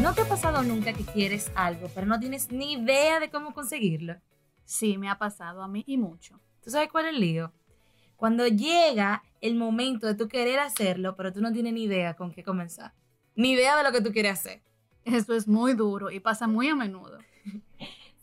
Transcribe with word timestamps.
¿No 0.00 0.14
te 0.14 0.20
ha 0.20 0.28
pasado 0.28 0.62
nunca 0.62 0.92
que 0.92 1.04
quieres 1.04 1.50
algo, 1.56 1.90
pero 1.92 2.06
no 2.06 2.20
tienes 2.20 2.52
ni 2.52 2.74
idea 2.74 3.18
de 3.18 3.30
cómo 3.30 3.52
conseguirlo? 3.52 4.14
Sí, 4.64 4.96
me 4.96 5.10
ha 5.10 5.18
pasado 5.18 5.60
a 5.60 5.66
mí 5.66 5.82
y 5.88 5.96
mucho. 5.96 6.38
¿Tú 6.62 6.70
sabes 6.70 6.88
cuál 6.88 7.06
es 7.06 7.14
el 7.14 7.20
lío? 7.20 7.52
Cuando 8.16 8.46
llega 8.46 9.24
el 9.40 9.56
momento 9.56 10.06
de 10.06 10.14
tú 10.14 10.28
querer 10.28 10.60
hacerlo, 10.60 11.16
pero 11.16 11.32
tú 11.32 11.40
no 11.40 11.52
tienes 11.52 11.72
ni 11.72 11.82
idea 11.82 12.14
con 12.14 12.30
qué 12.30 12.44
comenzar. 12.44 12.92
Ni 13.34 13.52
idea 13.52 13.76
de 13.76 13.82
lo 13.82 13.90
que 13.90 14.00
tú 14.00 14.12
quieres 14.12 14.38
hacer. 14.38 14.62
Eso 15.04 15.34
es 15.34 15.48
muy 15.48 15.74
duro 15.74 16.12
y 16.12 16.20
pasa 16.20 16.46
muy 16.46 16.68
a 16.68 16.76
menudo. 16.76 17.18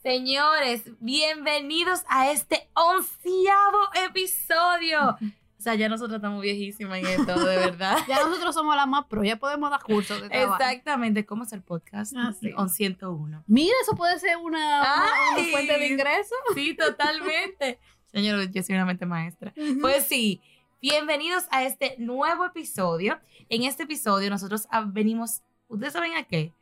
Señores, 0.01 0.83
bienvenidos 1.01 2.05
a 2.07 2.31
este 2.31 2.69
onceavo 2.73 3.89
episodio. 4.07 5.17
O 5.65 5.67
sea, 5.67 5.73
ya 5.73 5.89
nosotros 5.89 6.17
estamos 6.17 6.43
viejísimas 6.43 6.99
en 6.99 7.07
esto, 7.07 7.43
de 7.43 7.55
verdad. 7.57 7.97
Ya 8.07 8.23
nosotros 8.23 8.53
somos 8.53 8.75
las 8.75 8.87
más 8.87 9.05
pro, 9.05 9.23
ya 9.23 9.37
podemos 9.37 9.71
dar 9.71 9.81
cursos 9.81 10.21
de 10.21 10.29
trabajo. 10.29 10.61
Exactamente, 10.61 11.25
¿cómo 11.25 11.41
hacer 11.41 11.63
podcast? 11.63 12.13
Ah, 12.15 12.31
sí. 12.39 12.51
On 12.55 12.69
101. 12.69 13.43
Mira, 13.47 13.73
eso 13.81 13.95
puede 13.95 14.19
ser 14.19 14.37
una, 14.37 14.45
una- 14.59 15.03
una 15.31 15.35
Ay. 15.37 15.49
fuente 15.49 15.75
de 15.79 15.87
ingreso. 15.87 16.35
Sí, 16.53 16.75
totalmente. 16.75 17.79
Señor, 18.13 18.47
yo 18.51 18.61
soy 18.61 18.75
una 18.75 18.85
mente 18.85 19.07
maestra. 19.07 19.55
Pues 19.81 20.05
sí, 20.05 20.39
bienvenidos 20.83 21.45
a 21.49 21.63
este 21.63 21.95
nuevo 21.97 22.45
episodio. 22.45 23.19
En 23.49 23.63
este 23.63 23.83
episodio 23.85 24.29
nosotros 24.29 24.67
venimos, 24.89 25.41
¿ustedes 25.67 25.93
saben 25.93 26.15
a 26.15 26.25
qué? 26.25 26.53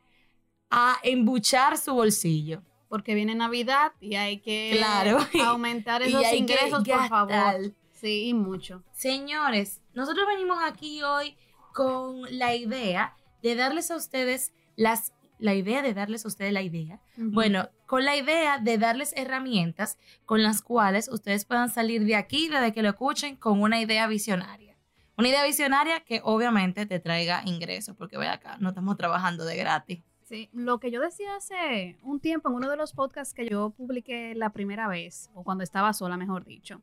A 0.70 0.96
embuchar 1.02 1.76
su 1.76 1.92
bolsillo. 1.92 2.62
Porque 2.88 3.14
viene 3.14 3.34
Navidad 3.34 3.92
y 4.00 4.14
hay 4.14 4.38
que 4.38 4.72
Claro. 4.78 5.18
aumentar 5.44 6.00
esos 6.00 6.24
ingresos, 6.32 6.82
por 6.88 7.08
favor. 7.10 7.74
Sí, 7.94 8.28
y 8.28 8.34
mucho. 8.34 8.82
Señores, 8.92 9.80
nosotros 9.94 10.26
venimos 10.28 10.58
aquí 10.62 11.02
hoy 11.02 11.36
con 11.72 12.22
la 12.30 12.54
idea 12.54 13.16
de 13.42 13.54
darles 13.54 13.90
a 13.90 13.96
ustedes 13.96 14.52
las 14.76 15.12
la 15.38 15.54
idea 15.54 15.82
de 15.82 15.94
darles 15.94 16.24
a 16.24 16.28
ustedes 16.28 16.52
la 16.52 16.62
idea. 16.62 17.00
Bueno, 17.16 17.68
con 17.86 18.04
la 18.04 18.16
idea 18.16 18.58
de 18.58 18.78
darles 18.78 19.12
herramientas 19.16 19.98
con 20.24 20.42
las 20.42 20.62
cuales 20.62 21.08
ustedes 21.08 21.44
puedan 21.44 21.68
salir 21.68 22.04
de 22.04 22.16
aquí 22.16 22.48
desde 22.48 22.72
que 22.72 22.82
lo 22.82 22.90
escuchen 22.90 23.36
con 23.36 23.60
una 23.60 23.80
idea 23.80 24.06
visionaria. 24.06 24.76
Una 25.16 25.28
idea 25.28 25.44
visionaria 25.44 26.00
que 26.00 26.20
obviamente 26.24 26.86
te 26.86 26.98
traiga 26.98 27.42
ingresos, 27.44 27.94
porque 27.96 28.16
ve 28.16 28.26
acá, 28.26 28.56
no 28.58 28.70
estamos 28.70 28.96
trabajando 28.96 29.44
de 29.44 29.56
gratis. 29.56 30.02
Sí, 30.24 30.48
lo 30.52 30.80
que 30.80 30.90
yo 30.90 31.00
decía 31.00 31.36
hace 31.36 31.98
un 32.02 32.18
tiempo 32.18 32.48
en 32.48 32.56
uno 32.56 32.70
de 32.70 32.76
los 32.76 32.92
podcasts 32.92 33.34
que 33.34 33.46
yo 33.48 33.70
publiqué 33.70 34.34
la 34.34 34.50
primera 34.50 34.88
vez, 34.88 35.30
o 35.34 35.44
cuando 35.44 35.62
estaba 35.62 35.92
sola, 35.92 36.16
mejor 36.16 36.44
dicho, 36.44 36.80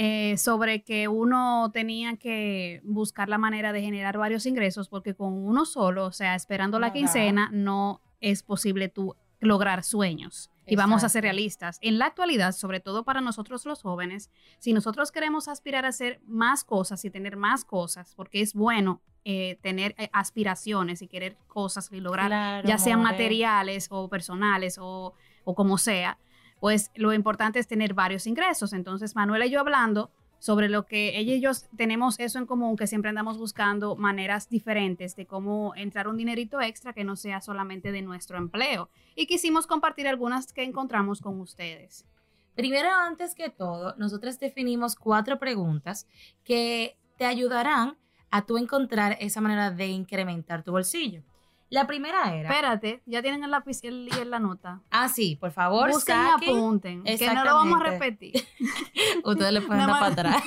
eh, 0.00 0.36
sobre 0.38 0.84
que 0.84 1.08
uno 1.08 1.72
tenía 1.72 2.16
que 2.18 2.80
buscar 2.84 3.28
la 3.28 3.36
manera 3.36 3.72
de 3.72 3.80
generar 3.80 4.16
varios 4.16 4.46
ingresos, 4.46 4.88
porque 4.88 5.16
con 5.16 5.32
uno 5.32 5.64
solo, 5.64 6.06
o 6.06 6.12
sea, 6.12 6.36
esperando 6.36 6.78
la 6.78 6.92
quincena, 6.92 7.50
no 7.52 8.00
es 8.20 8.44
posible 8.44 8.88
tú 8.88 9.16
lograr 9.40 9.82
sueños. 9.82 10.52
Y 10.68 10.76
vamos 10.76 11.02
a 11.02 11.08
ser 11.08 11.24
realistas. 11.24 11.78
En 11.82 11.98
la 11.98 12.06
actualidad, 12.06 12.52
sobre 12.52 12.78
todo 12.78 13.02
para 13.02 13.20
nosotros 13.20 13.66
los 13.66 13.82
jóvenes, 13.82 14.30
si 14.60 14.72
nosotros 14.72 15.10
queremos 15.10 15.48
aspirar 15.48 15.84
a 15.84 15.88
hacer 15.88 16.20
más 16.28 16.62
cosas 16.62 17.04
y 17.04 17.10
tener 17.10 17.36
más 17.36 17.64
cosas, 17.64 18.14
porque 18.14 18.40
es 18.40 18.54
bueno 18.54 19.02
eh, 19.24 19.58
tener 19.62 19.96
eh, 19.98 20.10
aspiraciones 20.12 21.02
y 21.02 21.08
querer 21.08 21.36
cosas 21.48 21.90
y 21.90 21.98
lograr 21.98 22.28
Claro, 22.28 22.68
ya 22.68 22.78
sean 22.78 23.02
materiales 23.02 23.88
o 23.90 24.08
personales 24.08 24.78
o, 24.78 25.14
o 25.42 25.54
como 25.56 25.76
sea, 25.76 26.18
pues 26.60 26.90
lo 26.94 27.12
importante 27.12 27.58
es 27.58 27.66
tener 27.66 27.94
varios 27.94 28.26
ingresos. 28.26 28.72
Entonces, 28.72 29.14
Manuela 29.14 29.46
y 29.46 29.50
yo 29.50 29.60
hablando 29.60 30.10
sobre 30.38 30.68
lo 30.68 30.86
que 30.86 31.18
ella 31.18 31.34
y 31.34 31.40
yo 31.40 31.50
tenemos 31.76 32.18
eso 32.20 32.38
en 32.38 32.46
común, 32.46 32.76
que 32.76 32.86
siempre 32.86 33.08
andamos 33.08 33.38
buscando 33.38 33.96
maneras 33.96 34.48
diferentes 34.48 35.16
de 35.16 35.26
cómo 35.26 35.74
entrar 35.74 36.08
un 36.08 36.16
dinerito 36.16 36.60
extra 36.60 36.92
que 36.92 37.04
no 37.04 37.16
sea 37.16 37.40
solamente 37.40 37.92
de 37.92 38.02
nuestro 38.02 38.38
empleo. 38.38 38.88
Y 39.16 39.26
quisimos 39.26 39.66
compartir 39.66 40.06
algunas 40.06 40.52
que 40.52 40.62
encontramos 40.62 41.20
con 41.20 41.40
ustedes. 41.40 42.06
Primero, 42.54 42.88
antes 42.92 43.34
que 43.34 43.50
todo, 43.50 43.94
nosotros 43.98 44.38
definimos 44.38 44.96
cuatro 44.96 45.38
preguntas 45.38 46.06
que 46.44 46.96
te 47.16 47.24
ayudarán 47.24 47.96
a 48.30 48.46
tú 48.46 48.58
encontrar 48.58 49.16
esa 49.20 49.40
manera 49.40 49.70
de 49.70 49.86
incrementar 49.86 50.62
tu 50.62 50.72
bolsillo. 50.72 51.22
La 51.70 51.86
primera 51.86 52.34
era... 52.34 52.48
Espérate, 52.48 53.02
ya 53.04 53.20
tienen 53.20 53.44
el 53.44 53.50
lápiz 53.50 53.80
y 53.82 53.88
el- 53.88 54.08
y 54.08 54.24
la 54.24 54.38
nota. 54.38 54.80
Ah, 54.90 55.08
sí, 55.08 55.36
por 55.36 55.50
favor, 55.52 55.90
Busquen 55.90 56.16
y 56.16 56.48
apunten, 56.48 57.04
que 57.04 57.34
no 57.34 57.44
lo 57.44 57.54
vamos 57.54 57.80
a 57.82 57.84
repetir. 57.90 58.42
Ustedes 59.24 59.52
le 59.52 59.60
pueden 59.60 59.86
Nada 59.86 60.00
dar 60.00 60.14
para 60.16 60.30
atrás. 60.30 60.42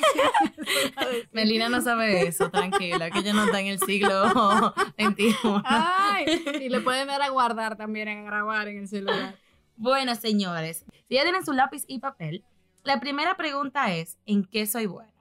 Melina 1.31 1.69
no 1.69 1.81
sabe 1.81 2.27
eso, 2.27 2.49
tranquila, 2.49 3.11
que 3.11 3.19
ella 3.19 3.33
no 3.33 3.43
está 3.45 3.59
en 3.59 3.67
el 3.67 3.79
siglo 3.79 4.73
XXI. 4.99 5.35
Ay, 5.65 6.25
y 6.61 6.69
le 6.69 6.81
pueden 6.81 7.07
dar 7.07 7.21
a 7.21 7.29
guardar 7.29 7.75
también, 7.75 8.07
a 8.09 8.23
grabar 8.23 8.67
en 8.67 8.79
el 8.79 8.87
celular. 8.87 9.35
Bueno, 9.75 10.15
señores, 10.15 10.85
si 11.07 11.15
ya 11.15 11.23
tienen 11.23 11.45
su 11.45 11.53
lápiz 11.53 11.83
y 11.87 11.99
papel, 11.99 12.43
la 12.83 12.99
primera 12.99 13.35
pregunta 13.35 13.91
es, 13.93 14.17
¿en 14.25 14.43
qué 14.43 14.65
soy 14.65 14.85
bueno? 14.87 15.11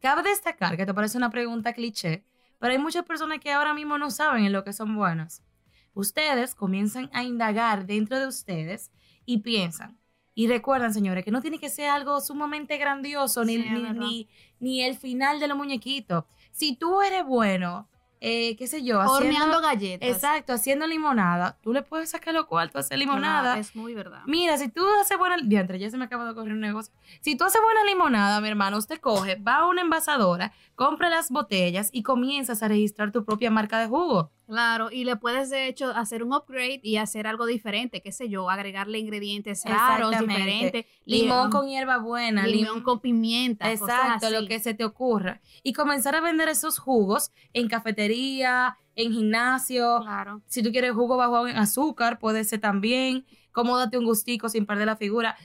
Cabe 0.00 0.22
destacar 0.22 0.76
que 0.76 0.86
te 0.86 0.94
parece 0.94 1.16
una 1.18 1.30
pregunta 1.30 1.72
cliché, 1.72 2.24
pero 2.62 2.74
hay 2.74 2.78
muchas 2.78 3.04
personas 3.04 3.40
que 3.40 3.50
ahora 3.50 3.74
mismo 3.74 3.98
no 3.98 4.12
saben 4.12 4.44
en 4.44 4.52
lo 4.52 4.62
que 4.62 4.72
son 4.72 4.94
buenos. 4.94 5.42
Ustedes 5.94 6.54
comienzan 6.54 7.10
a 7.12 7.24
indagar 7.24 7.86
dentro 7.86 8.20
de 8.20 8.28
ustedes 8.28 8.92
y 9.26 9.38
piensan. 9.38 9.98
Y 10.32 10.46
recuerdan, 10.46 10.94
señores, 10.94 11.24
que 11.24 11.32
no 11.32 11.42
tiene 11.42 11.58
que 11.58 11.68
ser 11.68 11.90
algo 11.90 12.20
sumamente 12.20 12.78
grandioso, 12.78 13.44
ni, 13.44 13.56
Sí, 13.56 13.68
ni, 13.68 14.28
ni 14.60 14.80
el 14.84 14.96
final 14.96 15.40
de 15.40 15.48
los 15.48 15.56
muñequitos. 15.58 16.22
Si 16.52 16.76
tú 16.76 17.02
eres 17.02 17.24
bueno, 17.26 17.88
eh, 18.24 18.54
qué 18.56 18.68
sé 18.68 18.84
yo, 18.84 19.00
haciendo... 19.00 19.26
Horneando 19.26 19.60
galletas. 19.60 20.08
Exacto, 20.08 20.52
haciendo 20.52 20.86
limonada, 20.86 21.58
tú 21.60 21.72
le 21.72 21.82
puedes 21.82 22.10
sacar 22.10 22.32
los 22.32 22.46
cuartos 22.46 22.76
a 22.76 22.78
hacer 22.78 22.96
limonada. 22.96 23.58
Es 23.58 23.74
muy 23.74 23.94
verdad. 23.94 24.20
Mira, 24.26 24.56
si 24.58 24.68
tú 24.68 24.84
haces 25.00 25.18
buena. 25.18 25.36
Diantre, 25.42 25.80
ya 25.80 25.90
se 25.90 25.96
me 25.96 26.04
acaba 26.04 26.24
de 26.26 26.34
correr 26.34 26.52
un 26.52 26.60
negocio. 26.60 26.94
Si 27.20 27.34
tú 27.36 27.42
haces 27.42 27.60
buena 27.60 27.82
limonada, 27.84 28.40
mi 28.40 28.46
hermano, 28.46 28.78
usted 28.78 29.00
coge, 29.00 29.34
va 29.34 29.56
a 29.56 29.66
una 29.66 29.80
envasadora, 29.80 30.52
compra 30.76 31.10
las 31.10 31.30
botellas 31.30 31.90
y 31.92 32.04
comienzas 32.04 32.62
a 32.62 32.68
registrar 32.68 33.10
tu 33.10 33.24
propia 33.24 33.50
marca 33.50 33.80
de 33.80 33.88
jugo. 33.88 34.30
Claro, 34.46 34.90
y 34.90 35.04
le 35.04 35.16
puedes 35.16 35.48
de 35.50 35.68
hecho 35.68 35.90
hacer 35.90 36.22
un 36.22 36.34
upgrade 36.34 36.80
y 36.82 36.96
hacer 36.96 37.26
algo 37.26 37.46
diferente, 37.46 38.02
qué 38.02 38.12
sé 38.12 38.28
yo, 38.28 38.50
agregarle 38.50 38.98
ingredientes 38.98 39.62
raros, 39.64 40.10
diferentes. 40.18 40.84
Limón 41.06 41.48
Lim- 41.48 41.50
con 41.52 41.68
hierba 41.68 41.98
buena, 41.98 42.46
limón 42.46 42.80
lim- 42.80 42.82
con 42.82 43.00
pimienta. 43.00 43.70
cosas 43.70 43.88
Exacto, 43.88 44.26
así. 44.26 44.34
lo 44.34 44.46
que 44.48 44.58
se 44.60 44.74
te 44.74 44.84
ocurra. 44.84 45.40
Y 45.62 45.72
comenzar 45.72 46.14
a 46.16 46.20
vender 46.20 46.48
esos 46.48 46.78
jugos 46.78 47.30
en 47.52 47.68
cafetería, 47.68 48.76
en 48.96 49.12
gimnasio. 49.12 50.00
Claro. 50.02 50.42
Si 50.46 50.62
tú 50.62 50.70
quieres 50.70 50.92
jugo 50.92 51.16
bajo 51.16 51.46
en 51.48 51.56
azúcar, 51.56 52.18
puede 52.18 52.44
ser 52.44 52.60
también. 52.60 53.24
Cómo 53.52 53.78
date 53.78 53.96
un 53.96 54.04
gustico 54.04 54.48
sin 54.48 54.66
perder 54.66 54.86
la 54.86 54.96
figura. 54.96 55.36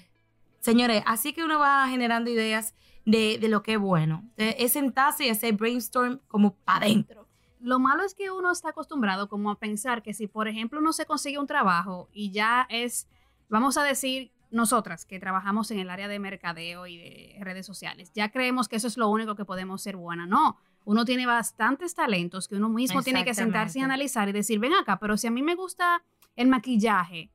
Señores, 0.60 1.04
así 1.06 1.34
que 1.34 1.44
uno 1.44 1.60
va 1.60 1.88
generando 1.88 2.30
ideas 2.30 2.74
de, 3.06 3.38
de 3.40 3.48
lo 3.48 3.64
que 3.64 3.74
es 3.74 3.80
bueno. 3.80 4.24
Es 4.38 4.74
sentarse 4.74 5.26
y 5.28 5.30
hacer 5.30 5.54
brainstorm 5.54 6.20
como 6.28 6.56
para 6.56 6.86
adentro. 6.88 7.27
Lo 7.60 7.80
malo 7.80 8.04
es 8.04 8.14
que 8.14 8.32
uno 8.32 8.52
está 8.52 8.70
acostumbrado 8.70 9.30
como 9.30 9.52
a 9.52 9.60
pensar 9.60 10.04
que 10.04 10.14
si, 10.14 10.28
por 10.28 10.48
ejemplo, 10.48 10.80
uno 10.80 10.94
se 10.94 11.06
consigue 11.06 11.40
un 11.40 11.48
trabajo 11.48 12.10
y 12.14 12.32
ya 12.32 12.68
es, 12.70 13.08
vamos 13.50 13.78
a 13.78 13.84
decir, 13.84 14.32
nosotras 14.52 15.06
que 15.06 15.20
trabajamos 15.20 15.72
en 15.72 15.80
el 15.80 15.90
área 15.90 16.08
de 16.08 16.20
mercadeo 16.20 16.88
y 16.88 16.98
de 16.98 17.38
redes 17.42 17.66
sociales, 17.66 18.12
ya 18.14 18.32
creemos 18.32 18.68
que 18.68 18.78
eso 18.78 18.88
es 18.88 18.98
lo 18.98 19.10
único 19.10 19.36
que 19.36 19.46
podemos 19.46 19.82
ser 19.82 19.98
buena. 19.98 20.26
No, 20.26 20.58
uno 20.86 21.04
tiene 21.04 21.26
bastantes 21.26 21.96
talentos 21.96 22.48
que 22.48 22.56
uno 22.56 22.70
mismo 22.70 23.02
tiene 23.04 23.26
que 23.26 23.34
sentarse 23.34 23.80
y 23.80 23.82
analizar 23.82 24.30
y 24.30 24.32
decir, 24.32 24.60
ven 24.60 24.74
acá, 24.74 25.00
pero 25.00 25.18
si 25.18 25.28
a 25.28 25.32
mí 25.32 25.42
me 25.42 25.56
gusta 25.56 26.04
el 26.36 26.48
maquillaje, 26.48 27.30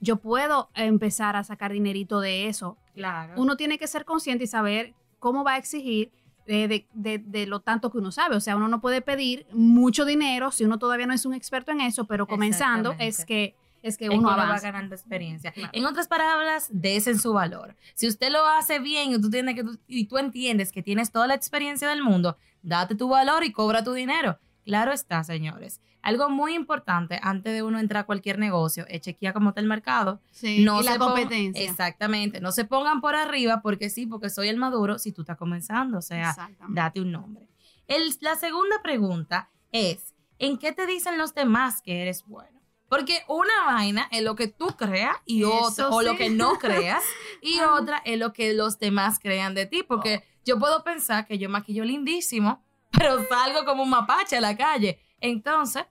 yo 0.00 0.16
puedo 0.16 0.70
empezar 0.74 1.36
a 1.36 1.44
sacar 1.44 1.72
dinerito 1.72 2.20
de 2.20 2.48
eso. 2.48 2.76
Claro. 2.94 3.34
Uno 3.36 3.56
tiene 3.56 3.78
que 3.78 3.86
ser 3.86 4.04
consciente 4.04 4.44
y 4.44 4.46
saber 4.48 4.94
cómo 5.18 5.44
va 5.44 5.52
a 5.52 5.58
exigir 5.58 6.12
eh, 6.46 6.68
de, 6.68 6.86
de- 6.94 7.18
de 7.18 7.46
lo 7.46 7.60
tanto 7.60 7.90
que 7.90 7.98
uno 7.98 8.12
sabe. 8.12 8.36
O 8.36 8.40
sea, 8.40 8.56
uno 8.56 8.68
no 8.68 8.80
puede 8.80 9.00
pedir 9.02 9.46
mucho 9.52 10.04
dinero 10.04 10.50
si 10.52 10.64
uno 10.64 10.78
todavía 10.78 11.06
no 11.06 11.14
es 11.14 11.26
un 11.26 11.34
experto 11.34 11.72
en 11.72 11.80
eso, 11.80 12.06
pero 12.06 12.26
comenzando 12.26 12.90
es 12.98 13.24
que, 13.24 13.54
es 13.82 13.96
que 13.98 14.08
uno 14.10 14.28
va 14.28 14.36
ganando 14.62 14.94
experiencia. 14.94 15.52
Claro. 15.52 15.70
En 15.72 15.84
otras 15.86 16.08
palabras, 16.08 16.68
desen 16.70 17.18
su 17.18 17.32
valor. 17.32 17.76
Si 17.94 18.06
usted 18.08 18.30
lo 18.30 18.44
hace 18.46 18.78
bien 18.78 19.12
y 19.12 19.20
tú, 19.20 19.30
tienes 19.30 19.54
que, 19.54 19.64
y 19.88 20.06
tú 20.06 20.18
entiendes 20.18 20.72
que 20.72 20.82
tienes 20.82 21.10
toda 21.12 21.26
la 21.26 21.34
experiencia 21.34 21.88
del 21.88 22.02
mundo, 22.02 22.36
date 22.62 22.94
tu 22.94 23.08
valor 23.08 23.44
y 23.44 23.52
cobra 23.52 23.84
tu 23.84 23.92
dinero. 23.92 24.38
Claro 24.66 24.92
está, 24.92 25.22
señores. 25.24 25.80
Algo 26.02 26.28
muy 26.28 26.54
importante 26.54 27.18
antes 27.22 27.54
de 27.54 27.62
uno 27.62 27.78
entrar 27.78 28.02
a 28.02 28.06
cualquier 28.06 28.38
negocio 28.38 28.84
es 28.88 29.00
chequear 29.00 29.32
cómo 29.32 29.50
está 29.50 29.60
el 29.60 29.66
mercado. 29.68 30.20
Sí, 30.32 30.62
y 30.80 30.84
la 30.84 30.98
competencia. 30.98 31.64
Exactamente. 31.70 32.40
No 32.40 32.50
se 32.52 32.64
pongan 32.64 33.00
por 33.00 33.14
arriba 33.14 33.60
porque 33.62 33.88
sí, 33.90 34.06
porque 34.06 34.28
soy 34.28 34.48
el 34.48 34.56
maduro 34.56 34.98
si 34.98 35.12
tú 35.12 35.22
estás 35.22 35.36
comenzando. 35.38 35.98
O 35.98 36.02
sea, 36.02 36.32
date 36.74 37.00
un 37.00 37.12
nombre. 37.12 37.48
El- 37.86 38.12
la 38.20 38.34
segunda 38.34 38.82
pregunta 38.82 39.48
es, 39.70 40.14
¿en 40.40 40.58
qué 40.58 40.72
te 40.72 40.84
dicen 40.86 41.16
los 41.16 41.32
demás 41.32 41.80
que 41.80 42.02
eres 42.02 42.24
bueno? 42.26 42.60
Porque 42.88 43.22
una 43.28 43.52
vaina 43.66 44.08
es 44.10 44.22
lo 44.22 44.34
que 44.36 44.48
tú 44.48 44.66
creas 44.76 45.16
y 45.24 45.42
otra, 45.44 45.88
o 45.90 46.02
lo 46.02 46.16
que 46.16 46.30
no 46.30 46.58
creas, 46.58 47.02
y 47.42 47.60
otra 47.60 48.02
es 48.04 48.18
lo 48.18 48.32
que 48.32 48.52
los 48.54 48.78
demás 48.80 49.18
crean 49.20 49.54
de 49.54 49.66
ti. 49.66 49.82
Porque 49.86 50.24
yo 50.44 50.58
puedo 50.58 50.82
pensar 50.84 51.26
que 51.26 51.38
yo 51.38 51.48
maquillo 51.48 51.84
lindísimo, 51.84 52.62
pero 52.98 53.24
salgo 53.28 53.64
como 53.64 53.82
un 53.82 53.90
mapache 53.90 54.36
a 54.36 54.40
la 54.40 54.56
calle. 54.56 54.98
Entonces, 55.20 55.84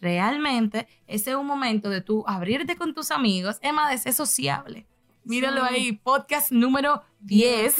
realmente 0.00 0.86
ese 1.06 1.30
es 1.30 1.36
un 1.36 1.46
momento 1.46 1.88
de 1.90 2.00
tú 2.00 2.24
abrirte 2.26 2.76
con 2.76 2.94
tus 2.94 3.10
amigos, 3.10 3.58
es 3.62 3.72
más 3.72 3.90
de 3.90 3.98
ser 3.98 4.12
sociable. 4.12 4.86
Míralo 5.24 5.66
Sí. 5.66 5.74
ahí, 5.74 5.92
podcast 5.92 6.52
número 6.52 7.02
10. 7.20 7.76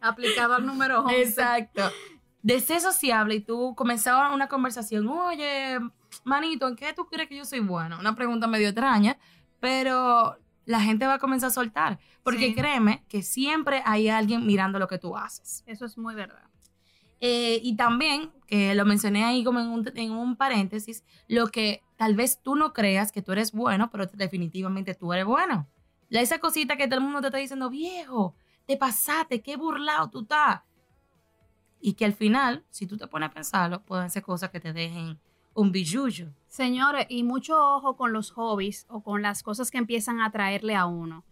Aplicado 0.00 0.54
al 0.54 0.66
número 0.66 1.00
11. 1.00 1.22
Exacto. 1.22 1.90
De 2.42 2.60
ser 2.60 2.80
sociable 2.80 3.36
y 3.36 3.40
tú 3.40 3.74
comenzar 3.76 4.32
una 4.32 4.48
conversación, 4.48 5.08
oye, 5.08 5.78
manito, 6.24 6.66
¿en 6.68 6.76
qué 6.76 6.92
tú 6.92 7.06
crees 7.06 7.28
que 7.28 7.36
yo 7.36 7.44
soy 7.44 7.60
bueno? 7.60 7.98
Una 7.98 8.14
pregunta 8.14 8.46
medio 8.46 8.68
extraña, 8.68 9.16
pero 9.60 10.36
la 10.66 10.80
gente 10.80 11.06
va 11.06 11.14
a 11.14 11.18
comenzar 11.18 11.48
a 11.48 11.52
soltar. 11.52 11.98
Porque 12.24 12.48
Sí. 12.48 12.54
créeme 12.54 13.04
que 13.08 13.22
siempre 13.22 13.82
hay 13.86 14.08
alguien 14.08 14.44
mirando 14.46 14.78
lo 14.78 14.88
que 14.88 14.98
tú 14.98 15.16
haces. 15.16 15.62
Eso 15.66 15.86
es 15.86 15.96
muy 15.96 16.14
verdad. 16.14 16.42
Eh, 17.24 17.60
y 17.62 17.76
también, 17.76 18.32
que 18.48 18.74
lo 18.74 18.84
mencioné 18.84 19.24
ahí 19.24 19.44
como 19.44 19.60
en 19.60 19.68
un, 19.68 19.88
en 19.94 20.10
un 20.10 20.34
paréntesis, 20.34 21.04
lo 21.28 21.46
que 21.46 21.80
tal 21.96 22.16
vez 22.16 22.42
tú 22.42 22.56
no 22.56 22.72
creas 22.72 23.12
que 23.12 23.22
tú 23.22 23.30
eres 23.30 23.52
bueno, 23.52 23.90
pero 23.92 24.06
definitivamente 24.06 24.94
tú 24.96 25.12
eres 25.12 25.24
bueno. 25.24 25.68
La- 26.08 26.20
Esa 26.20 26.40
cosita 26.40 26.76
que 26.76 26.88
todo 26.88 26.96
el 26.98 27.04
mundo 27.04 27.20
te 27.20 27.28
está 27.28 27.38
diciendo, 27.38 27.70
viejo, 27.70 28.34
te 28.66 28.76
pasaste, 28.76 29.40
qué 29.40 29.56
burlado 29.56 30.10
tú 30.10 30.22
estás. 30.22 30.62
Y 31.80 31.92
que 31.94 32.04
al 32.04 32.12
final, 32.12 32.64
si 32.70 32.88
tú 32.88 32.96
te 32.96 33.06
pones 33.06 33.28
a 33.30 33.32
pensarlo, 33.32 33.84
pueden 33.84 34.10
ser 34.10 34.24
cosas 34.24 34.50
que 34.50 34.58
te 34.58 34.72
dejen 34.72 35.20
un 35.54 35.70
billuyo. 35.70 36.32
Señores, 36.48 37.06
y 37.08 37.22
mucho 37.22 37.56
ojo 37.56 37.96
con 37.96 38.12
los 38.12 38.32
hobbies 38.32 38.84
o 38.88 39.00
con 39.02 39.22
las 39.22 39.44
cosas 39.44 39.70
que 39.70 39.78
empiezan 39.78 40.20
a 40.20 40.26
atraerle 40.26 40.74
a 40.74 40.86
uno. 40.86 41.24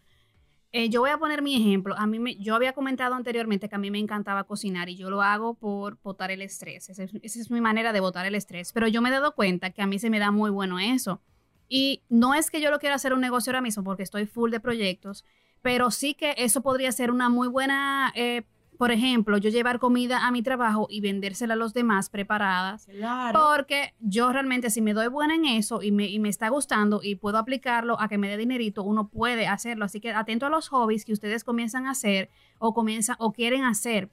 Eh, 0.73 0.89
yo 0.89 1.01
voy 1.01 1.11
a 1.11 1.19
poner 1.19 1.43
mi 1.43 1.57
ejemplo. 1.57 1.97
A 1.99 2.07
mí 2.07 2.19
me, 2.19 2.37
yo 2.37 2.55
había 2.55 2.73
comentado 2.73 3.15
anteriormente 3.15 3.69
que 3.69 3.75
a 3.75 3.79
mí 3.79 3.91
me 3.91 3.99
encantaba 3.99 4.45
cocinar 4.45 4.89
y 4.89 4.97
yo 4.97 5.11
lo 5.11 5.23
hago 5.23 5.55
por 5.55 5.99
botar 6.03 6.31
el 6.31 6.43
estrés. 6.43 6.89
Esa 6.91 7.05
es, 7.05 7.51
mi 7.51 7.61
manera 7.61 7.93
de 7.93 8.01
botar 8.01 8.27
el 8.27 8.37
estrés. 8.37 8.73
Pero 8.73 8.87
yo 8.87 9.03
me 9.03 9.09
he 9.09 9.13
dado 9.13 9.35
cuenta 9.35 9.71
que 9.71 9.83
a 9.83 9.87
mí 9.87 9.99
se 9.99 10.11
me 10.11 10.21
da 10.21 10.31
muy 10.31 10.51
bueno 10.51 10.79
eso. 10.79 11.21
Y 11.69 12.03
no 12.09 12.35
es 12.35 12.51
que 12.51 12.61
yo 12.61 12.71
lo 12.71 12.79
quiera 12.79 12.97
hacer 12.97 13.13
un 13.13 13.21
negocio 13.21 13.51
ahora 13.51 13.61
mismo 13.61 13.83
porque 13.83 14.03
estoy 14.03 14.27
full 14.27 14.51
de 14.51 14.61
proyectos, 14.61 15.25
pero 15.63 15.91
sí 15.91 16.15
que 16.15 16.35
eso 16.37 16.63
podría 16.63 16.91
ser 16.91 17.11
una 17.11 17.29
muy 17.29 17.47
buena, 17.47 18.13
eh, 18.17 18.43
por 18.81 18.93
ejemplo, 18.93 19.37
yo 19.37 19.51
llevar 19.51 19.79
comida 19.79 20.27
a 20.27 20.31
mi 20.31 20.43
trabajo 20.43 20.87
y 20.89 21.03
vendérsela 21.03 21.53
a 21.53 21.57
los 21.59 21.75
demás 21.75 22.09
preparadas 22.09 22.87
Claro. 22.87 23.39
porque 23.39 23.93
yo 24.01 24.33
realmente 24.33 24.71
si 24.71 24.81
me 24.81 24.95
doy 24.95 25.09
buena 25.09 25.35
en 25.35 25.45
eso 25.45 25.83
y 25.83 25.93
me, 25.93 26.07
y 26.07 26.19
me 26.19 26.31
está 26.31 26.49
gustando 26.49 27.01
y 27.03 27.17
puedo 27.17 27.37
aplicarlo 27.37 28.01
a 28.01 28.09
que 28.09 28.17
me 28.17 28.31
dé 28.31 28.39
dinerito, 28.39 28.83
uno 28.83 29.09
puede 29.09 29.47
hacerlo. 29.47 29.85
Así 29.85 30.01
que 30.01 30.13
atento 30.13 30.47
a 30.47 30.49
los 30.49 30.71
hobbies 30.71 31.05
que 31.05 31.13
ustedes 31.13 31.45
comienzan 31.45 31.87
a 31.87 31.91
hacer 31.91 32.31
o 32.59 32.73
comienzan 32.73 33.17
o 33.19 33.33
quieren 33.33 33.65
hacer. 33.65 34.09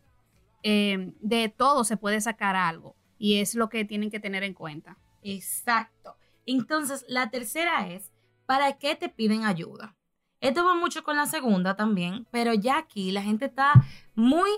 Eh, 0.64 1.14
de 1.22 1.48
todo 1.48 1.86
se 1.86 1.96
puede 1.96 2.20
sacar 2.20 2.58
algo 2.58 2.98
y 3.18 3.38
es 3.40 3.56
lo 3.56 3.70
que 3.70 3.86
tienen 3.86 4.12
que 4.12 4.20
tener 4.20 4.44
en 4.44 4.54
cuenta. 4.54 4.98
Exacto. 5.24 6.18
Entonces, 6.46 7.06
la 7.08 7.30
tercera 7.30 7.88
es, 7.88 8.12
¿para 8.46 8.74
qué 8.74 8.96
te 8.96 9.08
piden 9.08 9.46
ayuda? 9.46 9.96
Esto 10.40 10.64
va 10.64 10.76
mucho 10.76 11.04
con 11.04 11.16
la 11.18 11.26
segunda 11.26 11.76
también, 11.76 12.28
pero 12.32 12.54
ya 12.54 12.78
aquí 12.78 13.12
la 13.12 13.22
gente 13.24 13.46
está 13.46 13.74
muy 14.16 14.50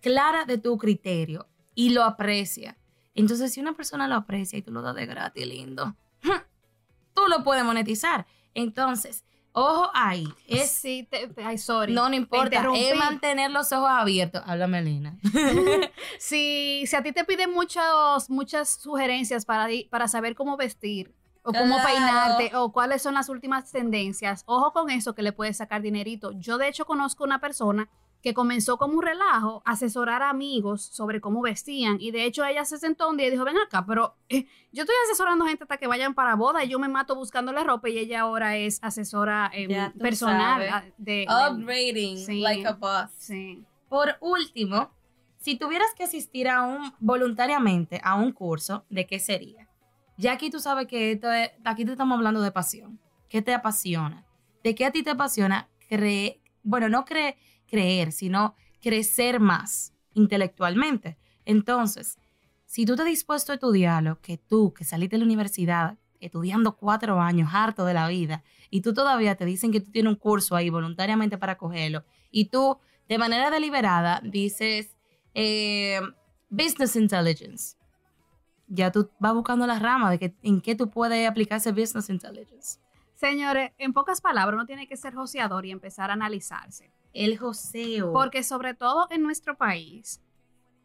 clara 0.00 0.44
de 0.44 0.58
tu 0.58 0.76
criterio 0.76 1.46
y 1.74 1.90
lo 1.90 2.02
aprecia. 2.04 2.76
Entonces, 3.14 3.52
si 3.52 3.60
una 3.60 3.74
persona 3.74 4.08
lo 4.08 4.14
aprecia 4.16 4.58
y 4.58 4.62
tú 4.62 4.72
lo 4.72 4.82
das 4.82 4.94
de 4.94 5.06
gratis, 5.06 5.46
lindo, 5.46 5.94
tú 7.14 7.22
lo 7.28 7.42
puedes 7.44 7.64
monetizar. 7.64 8.26
Entonces, 8.54 9.24
ojo 9.52 9.90
ahí, 9.94 10.26
es... 10.46 10.70
sí, 10.70 11.06
te- 11.10 11.30
ay, 11.44 11.58
sorry. 11.58 11.92
No, 11.92 12.08
no 12.08 12.14
importa, 12.16 12.68
es 12.74 12.96
mantener 12.96 13.50
los 13.50 13.70
ojos 13.72 13.88
abiertos. 13.90 14.42
Háblame, 14.46 14.82
Lina. 14.82 15.18
si, 16.18 16.84
si 16.86 16.96
a 16.96 17.02
ti 17.02 17.12
te 17.12 17.24
piden 17.24 17.52
muchos, 17.52 18.30
muchas 18.30 18.68
sugerencias 18.80 19.44
para, 19.44 19.68
para 19.90 20.08
saber 20.08 20.34
cómo 20.34 20.56
vestir 20.56 21.14
o 21.42 21.52
cómo 21.52 21.76
Claro. 21.76 21.88
peinarte 21.88 22.56
o 22.56 22.72
cuáles 22.72 23.02
son 23.02 23.14
las 23.14 23.28
últimas 23.28 23.70
tendencias, 23.72 24.42
ojo 24.46 24.72
con 24.72 24.90
eso 24.90 25.14
que 25.14 25.22
le 25.22 25.32
puedes 25.32 25.56
sacar 25.56 25.82
dinerito. 25.82 26.32
Yo 26.32 26.58
de 26.58 26.68
hecho 26.68 26.84
conozco 26.84 27.24
una 27.24 27.40
persona 27.40 27.88
que 28.22 28.34
comenzó 28.34 28.76
como 28.76 28.98
un 28.98 29.02
relajo 29.02 29.62
a 29.64 29.70
asesorar 29.70 30.20
a 30.22 30.28
amigos 30.28 30.82
sobre 30.82 31.22
cómo 31.22 31.40
vestían 31.40 31.96
y 32.00 32.10
de 32.10 32.24
hecho 32.26 32.44
ella 32.44 32.66
se 32.66 32.76
sentó 32.76 33.08
un 33.08 33.16
día 33.16 33.28
y 33.28 33.30
dijo, 33.30 33.44
ven 33.46 33.56
acá, 33.56 33.86
pero 33.86 34.14
eh, 34.28 34.44
yo 34.72 34.82
estoy 34.82 34.94
asesorando 35.06 35.46
gente 35.46 35.64
hasta 35.64 35.78
que 35.78 35.86
vayan 35.86 36.12
para 36.12 36.34
boda 36.36 36.62
y 36.62 36.68
yo 36.68 36.78
me 36.78 36.88
mato 36.88 37.14
buscándole 37.14 37.64
ropa 37.64 37.88
y 37.88 37.96
ella 37.96 38.20
ahora 38.20 38.56
es 38.58 38.78
asesora 38.82 39.50
eh, 39.54 39.90
tú 39.94 39.98
personal 40.00 40.60
sabes. 40.68 40.70
ah, 40.70 40.84
de, 40.98 41.12
de- 41.14 41.26
Upgrading 41.50 42.18
Sí. 42.18 42.40
like 42.40 42.66
a 42.66 42.72
boss. 42.72 43.10
sí. 43.16 43.64
Por 43.88 44.16
último, 44.20 44.90
si 45.38 45.56
tuvieras 45.56 45.88
que 45.96 46.04
asistir 46.04 46.46
a 46.50 46.60
un 46.62 46.92
voluntariamente 47.00 48.02
a 48.04 48.16
un 48.16 48.32
curso, 48.32 48.84
¿de 48.90 49.06
qué 49.06 49.18
sería? 49.18 49.66
Ya 50.20 50.32
aquí 50.32 50.50
tú 50.50 50.60
sabes 50.60 50.86
que 50.86 51.12
esto 51.12 51.32
es, 51.32 51.50
aquí 51.64 51.86
te 51.86 51.92
estamos 51.92 52.14
hablando 52.14 52.42
de 52.42 52.52
pasión. 52.52 53.00
¿Qué 53.30 53.40
te 53.40 53.54
apasiona? 53.54 54.26
¿De 54.62 54.74
qué 54.74 54.84
a 54.84 54.90
ti 54.90 55.02
te 55.02 55.08
apasiona 55.08 55.70
creer? 55.88 56.40
Bueno, 56.62 56.90
no 56.90 57.06
cre- 57.06 57.36
creer, 57.66 58.12
sino 58.12 58.54
crecer 58.82 59.40
más 59.40 59.94
intelectualmente. 60.12 61.16
Entonces, 61.46 62.18
si 62.66 62.84
tú 62.84 62.92
estás 62.92 63.06
dispuesto 63.06 63.52
a 63.52 63.54
estudiarlo, 63.54 64.20
que 64.20 64.36
tú, 64.36 64.74
que 64.74 64.84
saliste 64.84 65.16
de 65.16 65.20
la 65.20 65.24
universidad 65.24 65.96
estudiando 66.20 66.76
cuatro 66.76 67.18
años, 67.18 67.48
harto 67.54 67.86
de 67.86 67.94
la 67.94 68.06
vida, 68.06 68.42
y 68.68 68.82
tú 68.82 68.92
todavía 68.92 69.36
te 69.36 69.46
dicen 69.46 69.72
que 69.72 69.80
tú 69.80 69.90
tienes 69.90 70.12
un 70.12 70.18
curso 70.18 70.54
ahí 70.54 70.68
voluntariamente 70.68 71.38
para 71.38 71.56
cogerlo, 71.56 72.04
y 72.30 72.44
tú 72.50 72.78
de 73.08 73.16
manera 73.16 73.50
deliberada 73.50 74.20
dices 74.22 74.94
eh, 75.32 75.98
business 76.50 76.94
intelligence. 76.94 77.79
Ya 78.70 78.90
tú 78.90 79.10
vas 79.18 79.34
buscando 79.34 79.66
la 79.66 79.78
rama 79.78 80.10
de 80.10 80.18
que, 80.18 80.34
en 80.42 80.60
qué 80.60 80.74
tú 80.74 80.88
puedes 80.88 81.28
aplicar 81.28 81.58
ese 81.58 81.72
business 81.72 82.08
intelligence. 82.08 82.78
Señores, 83.14 83.72
en 83.76 83.92
pocas 83.92 84.22
palabras, 84.22 84.54
uno 84.54 84.64
tiene 84.64 84.86
que 84.86 84.96
ser 84.96 85.14
joseador 85.14 85.66
y 85.66 85.72
empezar 85.72 86.08
a 86.08 86.14
analizarse. 86.14 86.90
El 87.12 87.36
joseo. 87.36 88.12
Porque 88.12 88.42
sobre 88.42 88.72
todo 88.72 89.08
en 89.10 89.22
nuestro 89.22 89.58
país, 89.58 90.22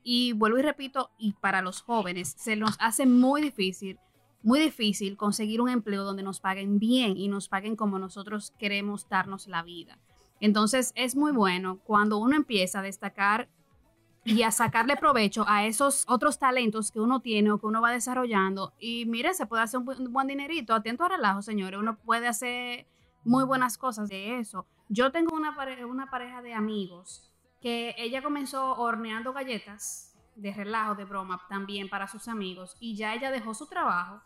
y 0.03 0.33
vuelvo 0.33 0.57
y 0.57 0.63
repito, 0.63 1.11
y 1.17 1.33
para 1.33 1.61
los 1.61 1.81
jóvenes, 1.81 2.35
se 2.37 2.55
nos 2.55 2.75
hace 2.79 3.05
muy 3.05 3.41
difícil, 3.41 3.99
muy 4.43 4.59
difícil 4.59 5.15
conseguir 5.15 5.61
un 5.61 5.69
empleo 5.69 6.03
donde 6.03 6.23
nos 6.23 6.39
paguen 6.39 6.77
bien 6.77 7.15
y 7.15 7.27
nos 7.27 7.47
paguen 7.47 7.75
como 7.75 7.99
nosotros 7.99 8.53
queremos 8.59 9.07
darnos 9.07 9.47
la 9.47 9.63
vida. 9.63 9.97
Entonces 10.39 10.91
es 10.95 11.15
muy 11.15 11.31
bueno 11.31 11.79
cuando 11.85 12.17
uno 12.17 12.35
empieza 12.35 12.79
a 12.79 12.83
destacar 12.83 13.47
y 14.25 14.41
a 14.43 14.51
sacarle 14.51 14.97
provecho 14.97 15.45
a 15.47 15.65
esos 15.65 16.03
otros 16.09 16.39
talentos 16.39 16.91
que 16.91 16.99
uno 16.99 17.19
tiene 17.21 17.51
o 17.51 17.59
que 17.59 17.67
uno 17.67 17.79
va 17.81 17.91
desarrollando. 17.91 18.73
Y 18.79 19.05
mire, 19.05 19.33
se 19.35 19.45
puede 19.45 19.63
hacer 19.63 19.77
un 19.79 19.85
buen, 19.85 20.01
un 20.01 20.11
buen 20.11 20.27
dinerito. 20.27 20.73
Atento 20.73 21.03
a 21.05 21.09
relajo, 21.09 21.41
señores. 21.41 21.79
Uno 21.79 21.95
puede 21.97 22.27
hacer 22.27 22.87
muy 23.23 23.43
buenas 23.45 23.77
cosas 23.77 24.09
de 24.09 24.39
eso. 24.39 24.65
Yo 24.89 25.11
tengo 25.11 25.35
una, 25.35 25.55
pare- 25.55 25.85
una 25.85 26.09
pareja 26.09 26.41
de 26.41 26.53
amigos 26.53 27.31
que 27.61 27.95
ella 27.97 28.21
comenzó 28.21 28.73
horneando 28.77 29.31
galletas 29.31 30.11
de 30.35 30.51
relajo, 30.53 30.95
de 30.95 31.05
broma, 31.05 31.41
también 31.47 31.87
para 31.89 32.07
sus 32.07 32.27
amigos. 32.27 32.75
Y 32.79 32.95
ya 32.95 33.13
ella 33.13 33.31
dejó 33.31 33.53
su 33.53 33.67
trabajo. 33.67 34.21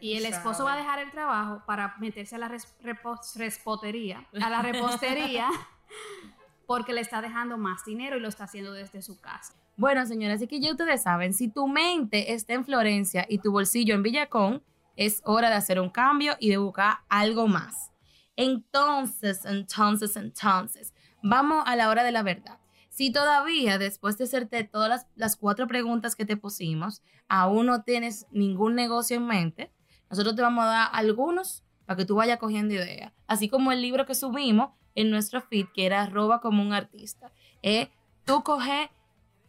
Y 0.00 0.16
el 0.16 0.22
esposo 0.26 0.64
va 0.64 0.74
a 0.74 0.76
dejar 0.76 0.98
el 0.98 1.10
trabajo 1.10 1.62
para 1.66 1.96
meterse 1.98 2.36
a 2.36 2.38
la 2.38 2.48
res- 2.48 2.74
repos- 2.82 3.36
respotería, 3.36 4.26
a 4.40 4.48
la 4.50 4.62
repostería, 4.62 5.48
porque 6.72 6.94
le 6.94 7.02
está 7.02 7.20
dejando 7.20 7.58
más 7.58 7.84
dinero 7.84 8.16
y 8.16 8.20
lo 8.20 8.28
está 8.28 8.44
haciendo 8.44 8.72
desde 8.72 9.02
su 9.02 9.20
casa. 9.20 9.52
Bueno, 9.76 10.06
señores, 10.06 10.36
así 10.36 10.46
que 10.46 10.58
ya 10.58 10.70
ustedes 10.70 11.02
saben, 11.02 11.34
si 11.34 11.48
tu 11.48 11.68
mente 11.68 12.32
está 12.32 12.54
en 12.54 12.64
Florencia 12.64 13.26
y 13.28 13.40
tu 13.40 13.52
bolsillo 13.52 13.94
en 13.94 14.02
Villacón, 14.02 14.62
es 14.96 15.20
hora 15.26 15.50
de 15.50 15.56
hacer 15.56 15.78
un 15.78 15.90
cambio 15.90 16.34
y 16.40 16.48
de 16.48 16.56
buscar 16.56 17.00
algo 17.10 17.46
más. 17.46 17.90
Entonces, 18.36 19.44
entonces, 19.44 20.16
entonces, 20.16 20.94
vamos 21.22 21.62
a 21.66 21.76
la 21.76 21.90
hora 21.90 22.04
de 22.04 22.12
la 22.12 22.22
verdad. 22.22 22.58
Si 22.88 23.12
todavía, 23.12 23.76
después 23.76 24.16
de 24.16 24.24
hacerte 24.24 24.64
todas 24.64 24.88
las, 24.88 25.06
las 25.14 25.36
cuatro 25.36 25.66
preguntas 25.66 26.16
que 26.16 26.24
te 26.24 26.38
pusimos, 26.38 27.02
aún 27.28 27.66
no 27.66 27.82
tienes 27.82 28.26
ningún 28.30 28.74
negocio 28.76 29.18
en 29.18 29.26
mente, 29.26 29.74
nosotros 30.08 30.36
te 30.36 30.40
vamos 30.40 30.64
a 30.64 30.68
dar 30.68 30.88
algunos 30.94 31.64
para 31.86 31.96
que 31.96 32.04
tú 32.04 32.14
vayas 32.14 32.38
cogiendo 32.38 32.74
ideas. 32.74 33.12
Así 33.26 33.48
como 33.48 33.72
el 33.72 33.80
libro 33.80 34.06
que 34.06 34.14
subimos 34.14 34.70
en 34.94 35.10
nuestro 35.10 35.40
feed, 35.40 35.66
que 35.74 35.86
era 35.86 36.06
Roba 36.06 36.40
como 36.40 36.62
un 36.62 36.72
artista. 36.72 37.32
Eh, 37.62 37.88
tú 38.24 38.42
coges 38.42 38.88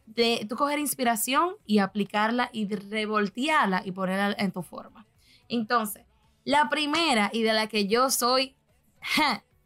de 0.06 0.46
tú 0.48 0.56
coger 0.56 0.78
inspiración 0.78 1.56
y 1.66 1.78
aplicarla 1.78 2.50
y 2.52 2.66
revoltearla 2.66 3.82
y 3.84 3.92
ponerla 3.92 4.34
en 4.38 4.52
tu 4.52 4.62
forma. 4.62 5.06
Entonces, 5.48 6.04
la 6.44 6.68
primera 6.68 7.30
y 7.32 7.42
de 7.42 7.52
la 7.52 7.68
que 7.68 7.86
yo 7.86 8.10
soy 8.10 8.54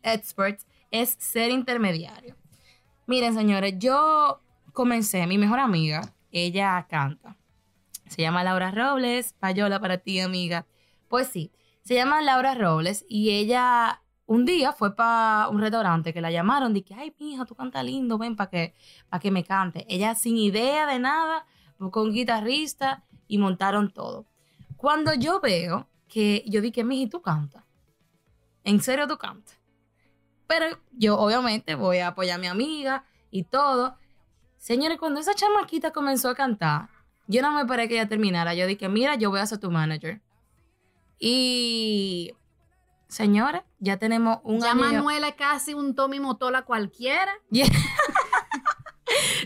expert 0.02 0.60
es 0.90 1.16
ser 1.18 1.50
intermediario. 1.50 2.37
Miren, 3.06 3.34
señores, 3.34 3.75
yo 3.78 4.40
comencé, 4.72 5.26
mi 5.26 5.38
mejor 5.38 5.58
amiga, 5.58 6.14
ella 6.30 6.87
canta. 6.88 7.37
Se 8.06 8.22
llama 8.22 8.44
Laura 8.44 8.70
Robles, 8.70 9.34
payola 9.34 9.80
para 9.80 9.98
ti, 9.98 10.20
amiga. 10.20 10.66
Pues 11.08 11.28
sí, 11.28 11.50
se 11.88 11.95
llama 11.95 12.21
Laura 12.21 12.54
Robles 12.54 13.07
y 13.09 13.30
ella 13.30 14.02
un 14.26 14.45
día 14.45 14.75
fue 14.75 14.95
para 14.95 15.49
un 15.49 15.59
restaurante 15.59 16.12
que 16.12 16.21
la 16.21 16.30
llamaron, 16.30 16.75
dije, 16.75 16.95
ay, 16.95 17.14
mija, 17.18 17.47
tú 17.47 17.54
cantas 17.54 17.83
lindo, 17.83 18.18
ven 18.18 18.37
para 18.37 18.50
que, 18.50 18.75
que 19.23 19.30
me 19.30 19.42
cante. 19.42 19.87
Ella 19.88 20.14
sin 20.14 20.37
idea 20.37 20.85
de 20.85 20.99
nada, 20.99 21.47
buscó 21.78 22.02
un 22.02 22.12
guitarrista 22.12 23.04
y 23.26 23.38
montaron 23.38 23.90
todo. 23.90 24.26
Cuando 24.76 25.14
yo 25.14 25.40
veo 25.40 25.88
que 26.09 26.45
yo 26.47 26.61
dije, 26.61 26.85
miji, 26.85 27.07
tú 27.07 27.23
cantas. 27.23 27.64
¿En 28.64 28.83
serio 28.83 29.09
tú 29.09 29.16
cantas? 29.16 29.57
Pero 30.47 30.66
yo 30.92 31.18
obviamente 31.18 31.75
voy 31.75 32.00
a 32.00 32.09
apoyar 32.09 32.37
a 32.37 32.38
mi 32.38 32.49
amiga 32.49 33.07
y 33.30 33.45
todo. 33.45 33.97
Señores, 34.59 34.99
cuando 34.99 35.21
esa 35.21 35.33
chamaquita 35.33 35.90
comenzó 35.92 36.28
a 36.28 36.35
cantar, 36.35 36.90
yo 37.28 37.40
no 37.40 37.50
me 37.52 37.62
esperé 37.62 37.88
que 37.88 37.95
ella 37.95 38.11
terminara. 38.11 38.52
Yo 38.52 38.66
dije, 38.66 38.90
mira, 38.90 39.14
yo 39.14 39.30
voy 39.30 39.40
a 39.40 39.47
ser 39.47 39.57
tu 39.57 39.71
manager. 39.71 40.21
Y, 41.18 42.32
señores, 43.08 43.62
ya 43.78 43.96
tenemos 43.96 44.38
un 44.44 44.60
Ya 44.60 44.72
año. 44.72 44.80
Manuela 44.80 45.28
es 45.28 45.34
casi 45.34 45.75
un 45.75 45.94
Tommy 45.94 46.20
Motola 46.20 46.62
cualquiera. 46.62 47.32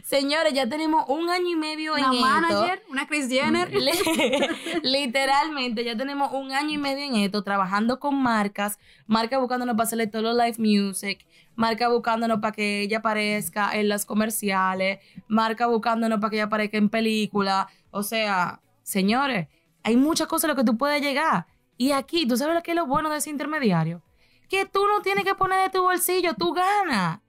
Señores, 0.04 0.52
ya 0.52 0.68
tenemos 0.68 1.04
un 1.08 1.30
año 1.30 1.48
y 1.50 1.56
medio 1.56 1.96
en 1.96 2.04
Una 2.04 2.14
esto. 2.14 2.26
manager, 2.26 2.82
una 2.90 3.06
Chris 3.06 3.28
Jenner. 3.28 3.70
Literalmente, 4.82 5.84
ya 5.84 5.96
tenemos 5.96 6.32
un 6.32 6.52
año 6.52 6.70
y 6.70 6.78
medio 6.78 7.04
en 7.04 7.16
esto, 7.16 7.42
trabajando 7.42 7.98
con 8.00 8.20
marcas, 8.20 8.78
marcas 9.06 9.40
buscándonos 9.40 9.74
para 9.76 9.84
hacerle 9.84 10.08
todo 10.08 10.32
live 10.32 10.56
music, 10.58 11.24
marca 11.54 11.88
buscándonos 11.88 12.40
para 12.40 12.52
que 12.52 12.82
ella 12.82 12.98
aparezca 12.98 13.74
en 13.78 13.88
las 13.88 14.04
comerciales, 14.04 14.98
marca 15.28 15.66
buscándonos 15.66 16.18
para 16.20 16.30
que 16.30 16.36
ella 16.36 16.44
aparezca 16.44 16.76
en 16.76 16.88
películas. 16.88 17.66
O 17.90 18.02
sea, 18.02 18.60
señores, 18.82 19.48
hay 19.84 19.96
muchas 19.96 20.26
cosas 20.26 20.44
a 20.44 20.48
lo 20.48 20.56
que 20.56 20.64
tú 20.64 20.76
puedes 20.76 21.00
llegar. 21.00 21.46
Y 21.76 21.92
aquí, 21.92 22.26
¿tú 22.26 22.36
sabes 22.36 22.54
lo 22.54 22.62
que 22.62 22.72
es 22.72 22.76
lo 22.76 22.86
bueno 22.86 23.10
de 23.10 23.18
ese 23.18 23.30
intermediario? 23.30 24.02
Que 24.48 24.66
tú 24.66 24.86
no 24.86 25.00
tienes 25.02 25.24
que 25.24 25.34
poner 25.34 25.62
de 25.62 25.70
tu 25.70 25.82
bolsillo, 25.82 26.34
tú 26.34 26.52
ganas. 26.52 27.20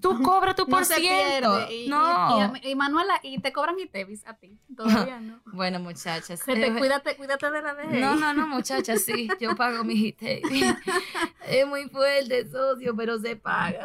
Tú 0.00 0.20
cobras 0.22 0.54
tu 0.56 0.66
no 0.66 0.84
ciento. 0.84 1.70
Y, 1.70 1.84
y- 1.86 1.88
no. 1.88 2.52
y- 2.62 2.70
y 2.70 2.74
Manuela, 2.74 3.14
y 3.22 3.38
te 3.38 3.52
cobran 3.52 3.78
y 3.78 3.86
Tevis 3.86 4.26
a 4.26 4.34
ti. 4.34 4.58
Todavía 4.76 5.20
no. 5.20 5.40
Bueno, 5.52 5.78
muchachas. 5.78 6.42
Que 6.42 6.54
te- 6.56 6.66
eh, 6.66 6.74
cuídate, 6.76 7.16
cuídate 7.16 7.50
de 7.50 7.62
la 7.62 7.72
vejez. 7.74 8.00
No, 8.00 8.16
no, 8.16 8.34
no, 8.34 8.46
muchacha, 8.46 8.96
sí, 8.98 9.28
yo 9.40 9.54
pago 9.56 9.84
mi 9.84 9.94
hite. 9.94 10.42
es 11.48 11.66
muy 11.66 11.88
fuerte, 11.88 12.50
socio, 12.50 12.94
pero 12.96 13.18
se 13.18 13.36
paga. 13.36 13.84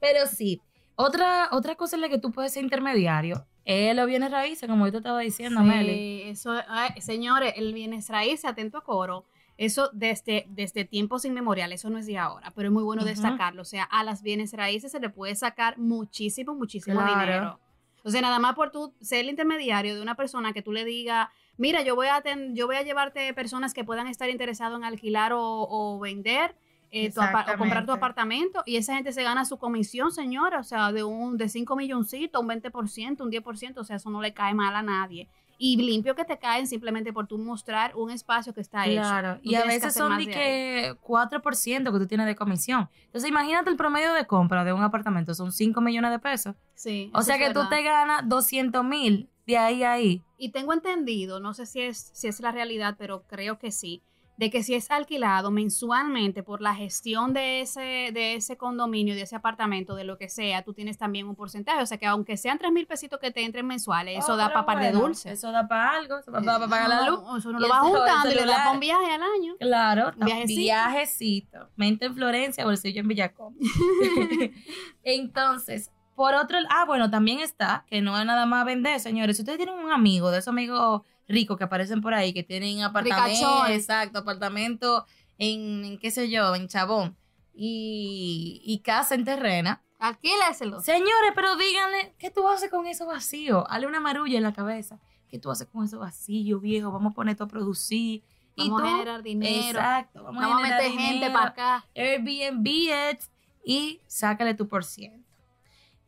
Pero 0.00 0.26
sí, 0.26 0.60
otra, 0.94 1.48
otra 1.50 1.74
cosa 1.74 1.96
en 1.96 2.02
la 2.02 2.08
que 2.08 2.18
tú 2.18 2.30
puedes 2.30 2.52
ser 2.52 2.62
intermediario 2.62 3.46
es 3.64 3.94
los 3.96 4.06
bienes 4.06 4.30
raíces, 4.30 4.68
como 4.68 4.86
yo 4.86 4.92
te 4.92 4.98
estaba 4.98 5.20
diciendo, 5.20 5.60
Sí, 5.60 5.66
Meli. 5.66 6.22
eso, 6.28 6.52
ay, 6.68 7.00
señores, 7.00 7.54
el 7.56 7.72
bienes 7.74 8.08
raíces, 8.08 8.44
atento 8.44 8.78
a 8.78 8.84
coro, 8.84 9.24
eso 9.58 9.90
desde, 9.92 10.46
desde 10.48 10.84
tiempos 10.84 11.24
inmemoriales, 11.24 11.80
eso 11.80 11.90
no 11.90 11.98
es 11.98 12.06
de 12.06 12.18
ahora, 12.18 12.50
pero 12.56 12.68
es 12.68 12.72
muy 12.72 12.82
bueno 12.82 13.04
destacarlo. 13.04 13.62
O 13.62 13.66
sea, 13.66 13.84
a 13.84 14.02
las 14.02 14.22
bienes 14.22 14.52
raíces 14.54 14.90
se 14.92 14.98
le 15.00 15.10
puede 15.10 15.34
sacar 15.36 15.78
muchísimo, 15.78 16.54
muchísimo 16.54 17.00
Claro. 17.00 17.10
dinero. 17.20 17.60
O 18.04 18.10
sea, 18.10 18.20
nada 18.20 18.40
más 18.40 18.54
por 18.56 18.72
tú 18.72 18.94
ser 19.00 19.20
el 19.20 19.28
intermediario 19.28 19.94
de 19.94 20.02
una 20.02 20.16
persona 20.16 20.52
que 20.52 20.62
tú 20.62 20.72
le 20.72 20.84
digas, 20.84 21.28
mira, 21.56 21.82
yo 21.82 21.94
voy 21.94 22.08
a, 22.08 22.20
ten- 22.22 22.56
yo 22.56 22.66
voy 22.66 22.74
a 22.76 22.82
llevarte 22.82 23.32
personas 23.34 23.74
que 23.74 23.84
puedan 23.84 24.08
estar 24.08 24.28
interesados 24.28 24.76
en 24.78 24.84
alquilar 24.84 25.32
o, 25.32 25.40
o 25.40 26.00
vender. 26.00 26.56
Eh, 26.92 27.10
tu 27.10 27.20
o 27.22 27.56
comprar 27.56 27.86
tu 27.86 27.92
apartamento 27.92 28.62
y 28.66 28.76
esa 28.76 28.94
gente 28.94 29.12
se 29.12 29.22
gana 29.22 29.46
su 29.46 29.56
comisión, 29.56 30.12
señora, 30.12 30.60
o 30.60 30.62
sea, 30.62 30.92
de 30.92 31.02
un 31.02 31.38
de 31.38 31.48
5 31.48 31.74
milloncitos, 31.74 32.40
un 32.40 32.48
20%, 32.48 33.22
un 33.22 33.30
10%, 33.30 33.78
o 33.78 33.84
sea, 33.84 33.96
eso 33.96 34.10
no 34.10 34.20
le 34.20 34.34
cae 34.34 34.52
mal 34.52 34.76
a 34.76 34.82
nadie. 34.82 35.28
Y 35.56 35.76
limpio 35.76 36.14
que 36.14 36.24
te 36.24 36.38
caen 36.38 36.66
simplemente 36.66 37.12
por 37.12 37.26
tú 37.26 37.38
mostrar 37.38 37.96
un 37.96 38.10
espacio 38.10 38.52
que 38.52 38.60
está 38.60 38.84
hecho. 38.86 39.00
Claro, 39.00 39.38
y 39.42 39.54
a 39.54 39.64
veces 39.64 39.94
son 39.94 40.18
de 40.18 40.26
que 40.26 40.94
4% 41.02 41.92
que 41.92 41.98
tú 41.98 42.06
tienes 42.06 42.26
de 42.26 42.36
comisión. 42.36 42.90
Entonces, 43.04 43.30
imagínate 43.30 43.70
el 43.70 43.76
promedio 43.76 44.12
de 44.12 44.26
compra 44.26 44.64
de 44.64 44.72
un 44.72 44.82
apartamento, 44.82 45.34
son 45.34 45.50
5 45.50 45.80
millones 45.80 46.10
de 46.10 46.18
pesos. 46.18 46.56
Sí, 46.74 47.10
O 47.14 47.22
sea 47.22 47.38
que 47.38 47.54
tú 47.54 47.68
te 47.70 47.82
ganas 47.82 48.28
200 48.28 48.84
mil 48.84 49.30
de 49.46 49.56
ahí 49.56 49.82
a 49.82 49.92
ahí. 49.92 50.22
Y 50.36 50.50
tengo 50.50 50.72
entendido, 50.72 51.40
no 51.40 51.54
sé 51.54 51.64
si 51.64 51.80
es, 51.80 52.10
si 52.12 52.28
es 52.28 52.40
la 52.40 52.52
realidad, 52.52 52.96
pero 52.98 53.22
creo 53.26 53.58
que 53.58 53.70
sí, 53.70 54.02
de 54.36 54.50
que 54.50 54.62
si 54.62 54.74
es 54.74 54.90
alquilado 54.90 55.50
mensualmente 55.50 56.42
por 56.42 56.62
la 56.62 56.74
gestión 56.74 57.32
de 57.32 57.60
ese, 57.60 58.10
de 58.12 58.34
ese 58.34 58.56
condominio, 58.56 59.14
de 59.14 59.22
ese 59.22 59.36
apartamento, 59.36 59.94
de 59.94 60.04
lo 60.04 60.16
que 60.18 60.28
sea, 60.28 60.62
tú 60.62 60.72
tienes 60.74 60.98
también 60.98 61.28
un 61.28 61.36
porcentaje. 61.36 61.82
O 61.82 61.86
sea 61.86 61.98
que 61.98 62.06
aunque 62.06 62.36
sean 62.36 62.58
tres 62.58 62.72
mil 62.72 62.86
pesitos 62.86 63.20
que 63.20 63.30
te 63.30 63.44
entren 63.44 63.66
mensuales, 63.66 64.18
eso 64.18 64.32
Oh, 64.32 64.36
da 64.36 64.48
pero 64.48 64.64
para 64.64 64.66
par 64.66 64.78
de 64.84 64.90
bueno, 64.92 65.06
dulces. 65.08 65.32
Eso 65.32 65.52
da 65.52 65.68
para 65.68 65.90
algo, 65.96 66.18
eso 66.18 66.30
da 66.30 66.40
para 66.42 66.66
pagar 66.66 66.88
la 66.88 67.08
luz. 67.10 67.20
No, 67.22 67.36
eso 67.36 67.52
no 67.52 67.58
Y 67.58 67.60
lo 67.62 67.66
eso, 67.68 67.76
el 67.76 67.80
juntando 67.82 68.26
y 68.30 68.32
le 68.32 68.38
celular. 68.40 68.56
para 68.58 68.70
un 68.72 68.80
viaje 68.80 69.10
al 69.12 69.22
año. 69.22 69.54
Claro, 69.60 70.12
Un 70.18 70.24
viajecito. 70.26 70.60
viajecito. 70.60 71.68
Mente 71.76 72.06
en 72.06 72.14
Florencia, 72.14 72.64
bolsillo 72.64 73.00
en 73.00 73.08
Villacón. 73.08 73.54
Entonces, 75.04 75.90
por 76.14 76.34
otro 76.34 76.58
ah, 76.70 76.84
bueno, 76.86 77.10
también 77.10 77.40
está, 77.40 77.84
que 77.88 78.00
no 78.00 78.18
es 78.18 78.26
nada 78.26 78.46
más 78.46 78.64
vender, 78.64 79.00
señores. 79.00 79.36
Si 79.36 79.42
ustedes 79.42 79.58
tienen 79.58 79.78
un 79.78 79.90
amigo, 79.92 80.30
de 80.30 80.38
esos 80.38 80.48
amigos 80.48 81.02
ricos 81.32 81.56
que 81.58 81.64
aparecen 81.64 82.00
por 82.00 82.14
ahí, 82.14 82.32
que 82.32 82.42
tienen 82.44 82.82
apartamentos, 82.82 83.40
Ricachones. 83.40 83.76
exacto, 83.78 84.18
apartamento 84.20 85.06
en, 85.38 85.84
en, 85.84 85.98
qué 85.98 86.10
sé 86.12 86.30
yo, 86.30 86.54
en 86.54 86.68
Chabón, 86.68 87.16
y, 87.54 88.60
y 88.64 88.78
casa 88.80 89.14
en 89.14 89.24
terrena. 89.24 89.82
Alquíleselo. 89.98 90.80
Señores, 90.80 91.32
pero 91.34 91.56
díganle, 91.56 92.14
¿qué 92.18 92.30
tú 92.30 92.46
haces 92.48 92.70
con 92.70 92.86
eso 92.86 93.06
vacío? 93.06 93.68
Hale 93.70 93.86
una 93.86 94.00
marulla 94.00 94.36
en 94.36 94.42
la 94.42 94.52
cabeza. 94.52 94.98
¿Qué 95.28 95.38
tú 95.38 95.50
haces 95.50 95.68
con 95.68 95.84
eso 95.84 95.98
vacío, 96.00 96.60
viejo? 96.60 96.90
Vamos 96.92 97.12
a 97.12 97.14
poner 97.14 97.32
esto 97.32 97.44
a 97.44 97.48
producir. 97.48 98.22
Y 98.56 98.68
Vamos 98.68 98.82
a 98.82 98.84
tú- 98.84 98.90
generar 98.90 99.22
dinero. 99.22 99.78
Exacto. 99.78 100.24
Vamos, 100.24 100.42
Vamos 100.42 100.58
a 100.58 100.62
meter 100.68 100.90
gente 100.92 101.30
para 101.30 101.46
acá. 101.50 101.86
Airbnb 101.94 102.66
it 102.68 103.20
y 103.64 104.00
sácale 104.06 104.54
tu 104.54 104.66
por 104.68 104.84
ciento. 104.84 105.26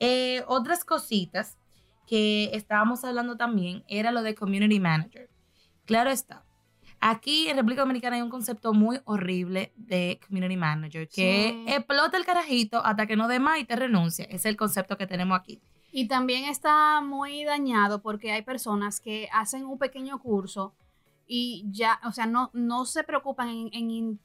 Eh, 0.00 0.42
otras 0.48 0.84
cositas 0.84 1.56
que 2.06 2.50
estábamos 2.52 3.04
hablando 3.04 3.36
también 3.36 3.82
era 3.88 4.12
lo 4.12 4.22
de 4.22 4.34
community 4.34 4.80
manager. 4.80 5.28
Claro 5.84 6.10
está. 6.10 6.44
Aquí 7.00 7.48
en 7.48 7.56
República 7.56 7.82
Dominicana 7.82 8.16
hay 8.16 8.22
un 8.22 8.30
concepto 8.30 8.72
muy 8.72 8.98
horrible 9.04 9.72
de 9.76 10.18
community 10.26 10.56
manager, 10.56 11.06
que 11.08 11.64
Sí. 11.66 11.72
explota 11.72 12.16
el 12.16 12.24
carajito 12.24 12.84
hasta 12.84 13.06
que 13.06 13.16
no 13.16 13.28
dé 13.28 13.38
más 13.40 13.58
y 13.58 13.64
te 13.64 13.76
renuncia. 13.76 14.24
Es 14.30 14.46
el 14.46 14.56
concepto 14.56 14.96
que 14.96 15.06
tenemos 15.06 15.38
aquí. 15.38 15.60
Y 15.92 16.08
también 16.08 16.44
está 16.44 17.00
muy 17.02 17.44
dañado 17.44 18.00
porque 18.00 18.32
hay 18.32 18.42
personas 18.42 19.00
que 19.00 19.28
hacen 19.32 19.64
un 19.66 19.78
pequeño 19.78 20.18
curso 20.18 20.74
y 21.26 21.64
ya, 21.70 22.00
o 22.04 22.12
sea, 22.12 22.26
no, 22.26 22.50
no 22.54 22.84
se 22.86 23.04
preocupan 23.04 23.48
en, 23.48 23.68
en 23.72 24.18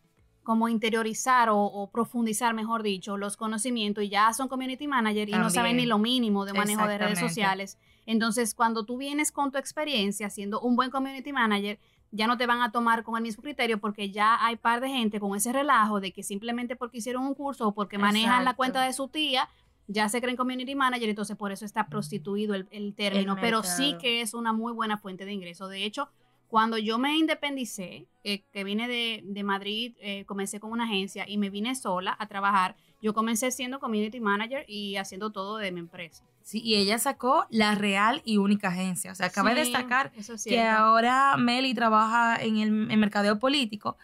como 0.50 0.68
interiorizar 0.68 1.50
o, 1.50 1.60
o 1.60 1.92
profundizar, 1.92 2.56
mejor 2.56 2.82
dicho, 2.82 3.18
los 3.18 3.38
conocimientos 3.38 4.04
y 4.04 4.10
ya 4.10 4.34
son 4.34 4.48
community 4.48 4.88
manager 4.88 5.30
y 5.30 5.34
no 5.34 5.48
saben 5.52 5.78
ni 5.78 5.86
lo 5.86 6.00
mínimo 6.00 6.44
de 6.44 6.54
manejo 6.54 6.88
de 6.88 6.98
redes 6.98 7.20
sociales. 7.20 7.78
Entonces, 8.08 8.56
cuando 8.56 8.84
tú 8.84 8.98
vienes 8.98 9.32
con 9.32 9.52
tu 9.52 9.60
experiencia 9.60 10.28
siendo 10.32 10.60
un 10.60 10.76
buen 10.76 10.90
community 10.90 11.32
manager, 11.32 11.78
ya 12.10 12.26
no 12.26 12.36
te 12.36 12.48
van 12.48 12.64
a 12.64 12.72
tomar 12.72 13.04
con 13.04 13.16
el 13.16 13.22
mismo 13.22 13.44
criterio 13.44 13.80
porque 13.80 14.10
ya 14.10 14.44
hay 14.44 14.56
par 14.56 14.82
de 14.82 14.90
gente 14.90 15.20
con 15.20 15.36
ese 15.36 15.54
relajo 15.54 16.00
de 16.00 16.12
que 16.12 16.24
simplemente 16.24 16.76
porque 16.76 16.98
hicieron 16.98 17.28
un 17.28 17.36
curso 17.36 17.68
o 17.68 17.76
porque 17.76 18.00
manejan 18.00 18.44
la 18.44 18.56
cuenta 18.56 18.82
de 18.82 18.92
su 18.94 19.08
tía, 19.08 19.48
ya 19.86 20.10
se 20.10 20.20
creen 20.20 20.36
community 20.36 20.74
manager, 20.74 21.10
entonces 21.10 21.38
por 21.38 21.52
eso 21.52 21.64
está 21.64 21.90
prostituido 21.90 22.56
el, 22.56 22.68
el 22.72 22.96
término, 22.96 23.36
pero 23.40 23.62
sí 23.62 23.98
que 24.02 24.22
es 24.22 24.34
una 24.34 24.52
muy 24.52 24.74
buena 24.74 24.98
fuente 24.98 25.26
de 25.26 25.32
ingreso. 25.32 25.68
De 25.68 25.86
hecho, 25.86 26.10
cuando 26.50 26.80
yo 26.80 26.98
me 26.98 27.16
independicé, 27.16 28.08
eh, 28.24 28.44
que 28.52 28.64
vine 28.64 28.88
de, 28.88 29.22
de 29.24 29.44
Madrid, 29.44 29.96
eh, 30.02 30.26
comencé 30.26 30.60
con 30.60 30.72
una 30.72 30.86
agencia 30.86 31.26
y 31.28 31.38
me 31.38 31.52
vine 31.52 31.76
sola 31.76 32.18
a 32.20 32.28
trabajar, 32.28 32.76
yo 33.02 33.14
comencé 33.14 33.52
siendo 33.52 33.80
community 33.80 34.20
manager 34.20 34.66
y 34.68 34.98
haciendo 34.98 35.32
todo 35.32 35.58
de 35.58 35.72
mi 35.72 35.80
empresa. 35.80 36.26
Sí, 36.42 36.60
y 36.64 36.76
ella 36.76 36.98
sacó 36.98 37.46
la 37.52 37.76
real 37.76 38.24
y 38.26 38.38
única 38.38 38.70
agencia. 38.70 39.12
O 39.12 39.16
sea, 39.16 39.28
acaba 39.28 39.54
de 39.54 39.60
destacar 39.60 40.12
es 40.18 40.44
que 40.44 40.62
ahora 40.62 41.38
Meli 41.38 41.76
trabaja 41.76 42.42
en 42.42 42.58
el 42.58 42.92
en 42.92 43.00
mercadeo 43.00 43.38
político, 43.38 43.98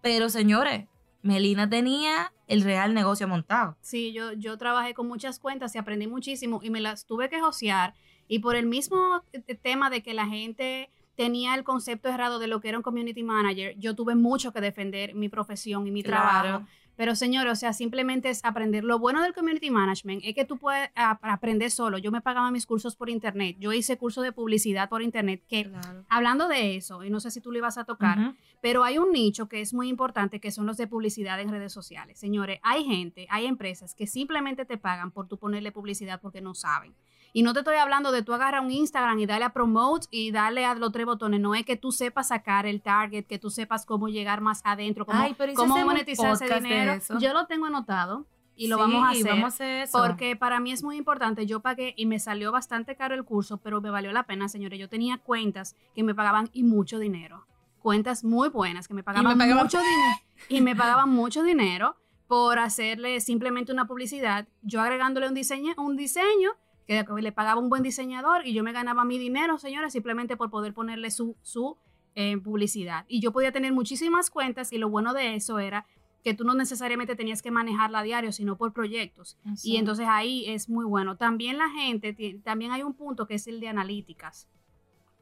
pero 0.00 0.30
señores, 0.30 0.86
Melina 1.22 1.68
tenía 1.68 2.32
el 2.46 2.62
real 2.62 2.94
negocio 2.94 3.28
montado. 3.28 3.76
Sí, 3.82 4.12
yo, 4.14 4.32
yo 4.32 4.56
trabajé 4.56 4.94
con 4.94 5.06
muchas 5.06 5.38
cuentas 5.38 5.74
y 5.74 5.78
aprendí 5.78 6.06
muchísimo 6.06 6.60
y 6.62 6.70
me 6.70 6.80
las 6.80 7.04
tuve 7.04 7.28
que 7.28 7.40
josear. 7.40 7.92
Y 8.26 8.38
por 8.38 8.56
el 8.56 8.64
mismo 8.64 9.22
eh, 9.34 9.54
tema 9.54 9.90
de 9.90 10.02
que 10.02 10.14
la 10.14 10.26
gente 10.26 10.88
tenía 11.20 11.54
el 11.54 11.64
concepto 11.64 12.08
errado 12.08 12.38
de 12.38 12.46
lo 12.46 12.62
que 12.62 12.70
era 12.70 12.78
un 12.78 12.82
community 12.82 13.22
manager, 13.22 13.76
yo 13.78 13.94
tuve 13.94 14.14
mucho 14.14 14.54
que 14.54 14.62
defender 14.62 15.14
mi 15.14 15.28
profesión 15.28 15.86
y 15.86 15.90
mi 15.90 16.02
trabajo. 16.02 16.64
Pero 16.96 17.14
señores, 17.14 17.52
o 17.52 17.56
sea, 17.56 17.74
simplemente 17.74 18.30
es 18.30 18.42
aprender. 18.42 18.84
Lo 18.84 18.98
bueno 18.98 19.22
del 19.22 19.34
community 19.34 19.70
management 19.70 20.22
es 20.24 20.34
que 20.34 20.46
tú 20.46 20.56
puedes 20.56 20.88
aprender 20.94 21.70
solo. 21.70 21.98
Yo 21.98 22.10
me 22.10 22.22
pagaba 22.22 22.50
mis 22.50 22.64
cursos 22.64 22.96
por 22.96 23.10
internet. 23.10 23.56
Yo 23.58 23.74
hice 23.74 23.98
curso 23.98 24.22
de 24.22 24.32
publicidad 24.32 24.88
por 24.88 25.02
internet. 25.02 25.42
Que 25.46 25.66
Claro. 25.68 26.04
hablando 26.08 26.48
de 26.48 26.76
eso, 26.76 27.04
y 27.04 27.10
no 27.10 27.20
sé 27.20 27.30
si 27.30 27.42
tú 27.42 27.52
lo 27.52 27.58
ibas 27.58 27.76
a 27.76 27.84
tocar, 27.84 28.34
pero 28.62 28.82
hay 28.82 28.96
un 28.96 29.12
nicho 29.12 29.46
que 29.46 29.60
es 29.60 29.74
muy 29.74 29.88
importante, 29.88 30.40
que 30.40 30.50
son 30.50 30.64
los 30.64 30.78
de 30.78 30.86
publicidad 30.86 31.38
en 31.38 31.50
redes 31.50 31.72
sociales. 31.72 32.18
Señores, 32.18 32.60
hay 32.62 32.84
gente, 32.84 33.26
hay 33.28 33.44
empresas 33.44 33.94
que 33.94 34.06
simplemente 34.06 34.64
te 34.64 34.78
pagan 34.78 35.10
por 35.10 35.28
tú 35.28 35.36
ponerle 35.36 35.70
publicidad 35.70 36.18
porque 36.18 36.40
no 36.40 36.54
saben. 36.54 36.94
Y 37.32 37.42
no 37.42 37.52
te 37.52 37.60
estoy 37.60 37.76
hablando 37.76 38.10
de 38.12 38.22
tú 38.22 38.32
agarrar 38.34 38.60
un 38.60 38.70
Instagram 38.70 39.18
y 39.20 39.26
darle 39.26 39.44
a 39.44 39.52
promote 39.52 40.06
y 40.10 40.32
darle 40.32 40.64
a 40.64 40.74
los 40.74 40.90
tres 40.92 41.06
botones. 41.06 41.40
No 41.40 41.54
es 41.54 41.64
que 41.64 41.76
tú 41.76 41.92
sepas 41.92 42.28
sacar 42.28 42.66
el 42.66 42.80
target, 42.82 43.24
que 43.26 43.38
tú 43.38 43.50
sepas 43.50 43.86
cómo 43.86 44.08
llegar 44.08 44.40
más 44.40 44.60
adentro, 44.64 45.06
cómo, 45.06 45.20
Ay, 45.20 45.34
pero 45.38 45.52
¿y 45.52 45.54
si 45.54 45.60
cómo 45.60 45.76
monetizar 45.84 46.32
ese 46.32 46.60
dinero. 46.60 46.98
Yo 47.20 47.32
lo 47.32 47.46
tengo 47.46 47.66
anotado 47.66 48.26
y 48.56 48.66
lo 48.68 48.76
Sí, 48.76 48.82
vamos 48.82 49.04
a 49.04 49.10
hacer. 49.10 49.26
vamos 49.26 49.44
a 49.44 49.46
hacer 49.48 49.82
eso. 49.82 49.98
Porque 49.98 50.34
para 50.36 50.60
mí 50.60 50.72
es 50.72 50.82
muy 50.82 50.96
importante. 50.96 51.46
Yo 51.46 51.60
pagué 51.60 51.94
y 51.96 52.06
me 52.06 52.18
salió 52.18 52.50
bastante 52.52 52.96
caro 52.96 53.14
el 53.14 53.24
curso, 53.24 53.58
pero 53.58 53.80
me 53.80 53.90
valió 53.90 54.12
la 54.12 54.24
pena, 54.24 54.48
señores. 54.48 54.78
Yo 54.78 54.88
tenía 54.88 55.18
cuentas 55.18 55.76
que 55.94 56.02
me 56.02 56.14
pagaban 56.14 56.50
y 56.52 56.62
mucho 56.64 56.98
dinero. 56.98 57.46
cuentas 57.78 58.24
muy 58.24 58.50
buenas 58.50 58.86
que 58.88 58.92
me 58.92 58.98
me 58.98 59.02
pagaban, 59.04 59.38
pagaban- 59.38 59.62
mucho 59.64 59.78
dinero 59.78 60.16
y 60.50 60.60
me 60.60 60.76
pagaban 60.76 61.08
mucho 61.08 61.42
dinero 61.42 61.96
por 62.26 62.58
hacerle 62.58 63.20
simplemente 63.20 63.72
una 63.72 63.86
publicidad, 63.86 64.46
yo 64.60 64.82
agregándole 64.82 65.26
un 65.28 65.32
diseño, 65.34 65.72
un 65.78 65.96
diseño 65.96 66.50
que 66.90 67.22
le 67.22 67.32
pagaba 67.32 67.60
un 67.60 67.68
buen 67.68 67.84
diseñador 67.84 68.46
y 68.46 68.52
yo 68.52 68.64
me 68.64 68.72
ganaba 68.72 69.04
mi 69.04 69.16
dinero, 69.16 69.58
señores, 69.58 69.92
simplemente 69.92 70.36
por 70.36 70.50
poder 70.50 70.74
ponerle 70.74 71.10
su, 71.12 71.36
su 71.42 71.76
eh, 72.16 72.36
publicidad. 72.38 73.04
Y 73.06 73.20
yo 73.20 73.30
podía 73.30 73.52
tener 73.52 73.72
muchísimas 73.72 74.28
cuentas 74.28 74.72
y 74.72 74.78
lo 74.78 74.88
bueno 74.90 75.14
de 75.14 75.36
eso 75.36 75.60
era 75.60 75.86
que 76.24 76.34
tú 76.34 76.44
no 76.44 76.54
necesariamente 76.54 77.14
tenías 77.14 77.42
que 77.42 77.52
manejarla 77.52 78.00
a 78.00 78.02
diario, 78.02 78.32
sino 78.32 78.56
por 78.56 78.72
proyectos. 78.72 79.38
Y 79.62 79.76
entonces 79.76 80.06
ahí 80.08 80.44
es 80.48 80.68
muy 80.68 80.84
bueno. 80.84 81.16
También 81.16 81.56
la 81.56 81.70
gente, 81.70 82.40
también 82.42 82.72
hay 82.72 82.82
un 82.82 82.94
punto 82.94 83.26
que 83.26 83.34
es 83.34 83.46
el 83.46 83.60
de 83.60 83.68
analíticas. 83.68 84.48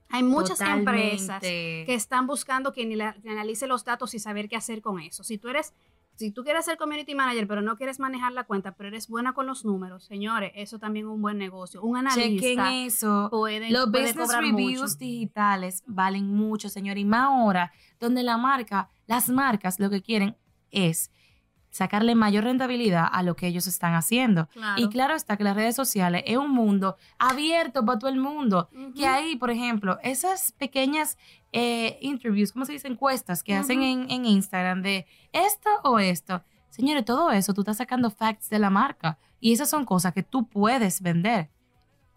Hay 0.08 0.22
muchas 0.22 0.60
empresas 0.62 1.40
que 1.40 1.94
están 1.94 2.26
buscando 2.26 2.72
quien 2.72 2.98
analice 3.00 3.66
los 3.66 3.84
datos 3.84 4.14
y 4.14 4.18
saber 4.18 4.48
qué 4.48 4.56
hacer 4.56 4.80
con 4.80 4.98
eso. 5.00 5.22
Si 5.22 5.36
tú 5.36 5.48
eres, 5.48 5.74
si 6.18 6.32
tú 6.32 6.42
quieres 6.42 6.64
ser 6.64 6.76
community 6.76 7.14
manager, 7.14 7.46
pero 7.46 7.62
no 7.62 7.76
quieres 7.76 8.00
manejar 8.00 8.32
la 8.32 8.42
cuenta, 8.42 8.72
pero 8.74 8.88
eres 8.88 9.06
buena 9.06 9.34
con 9.34 9.46
los 9.46 9.64
números, 9.64 10.04
señores, 10.04 10.50
eso 10.56 10.80
también 10.80 11.06
es 11.06 11.12
un 11.12 11.22
buen 11.22 11.38
negocio. 11.38 11.80
Un 11.80 11.96
Chequen 12.08 12.58
analista 12.58 12.74
eso. 12.74 13.28
puede, 13.30 13.70
Los 13.70 13.88
puede 13.90 14.08
business 14.12 14.36
reviews 14.36 14.80
mucho. 14.92 14.96
digitales 14.98 15.84
valen 15.86 16.26
mucho, 16.26 16.68
señor. 16.68 16.98
Y 16.98 17.04
más 17.04 17.28
ahora, 17.28 17.72
donde 18.00 18.24
la 18.24 18.36
marca, 18.36 18.90
las 19.06 19.28
marcas 19.28 19.78
lo 19.78 19.90
que 19.90 20.02
quieren 20.02 20.36
es 20.72 21.12
sacarle 21.78 22.16
mayor 22.16 22.42
rentabilidad 22.42 23.06
a 23.10 23.22
lo 23.22 23.36
que 23.36 23.46
ellos 23.46 23.68
están 23.68 23.94
haciendo. 23.94 24.48
Claro. 24.48 24.82
Y 24.82 24.88
claro 24.88 25.14
está 25.14 25.36
que 25.36 25.44
las 25.44 25.54
redes 25.54 25.76
sociales 25.76 26.24
es 26.26 26.36
un 26.36 26.50
mundo 26.50 26.96
abierto 27.20 27.84
para 27.84 28.00
todo 28.00 28.10
el 28.10 28.18
mundo. 28.18 28.68
Que 28.96 29.06
ahí, 29.06 29.36
por 29.36 29.52
ejemplo, 29.52 29.96
esas 30.02 30.50
pequeñas 30.52 31.16
eh, 31.52 31.96
interviews, 32.00 32.50
¿cómo 32.52 32.64
se 32.64 32.72
dice? 32.72 32.88
Encuestas 32.88 33.44
que 33.44 33.54
hacen 33.54 33.82
en, 33.82 34.10
en 34.10 34.26
Instagram 34.26 34.82
de 34.82 35.06
esto 35.32 35.70
o 35.84 36.00
esto. 36.00 36.42
Señores, 36.68 37.04
todo 37.04 37.30
eso 37.30 37.54
tú 37.54 37.60
estás 37.60 37.76
sacando 37.76 38.10
facts 38.10 38.50
de 38.50 38.58
la 38.58 38.70
marca. 38.70 39.16
Y 39.38 39.52
esas 39.52 39.70
son 39.70 39.84
cosas 39.84 40.12
que 40.12 40.24
tú 40.24 40.48
puedes 40.48 41.00
vender. 41.00 41.48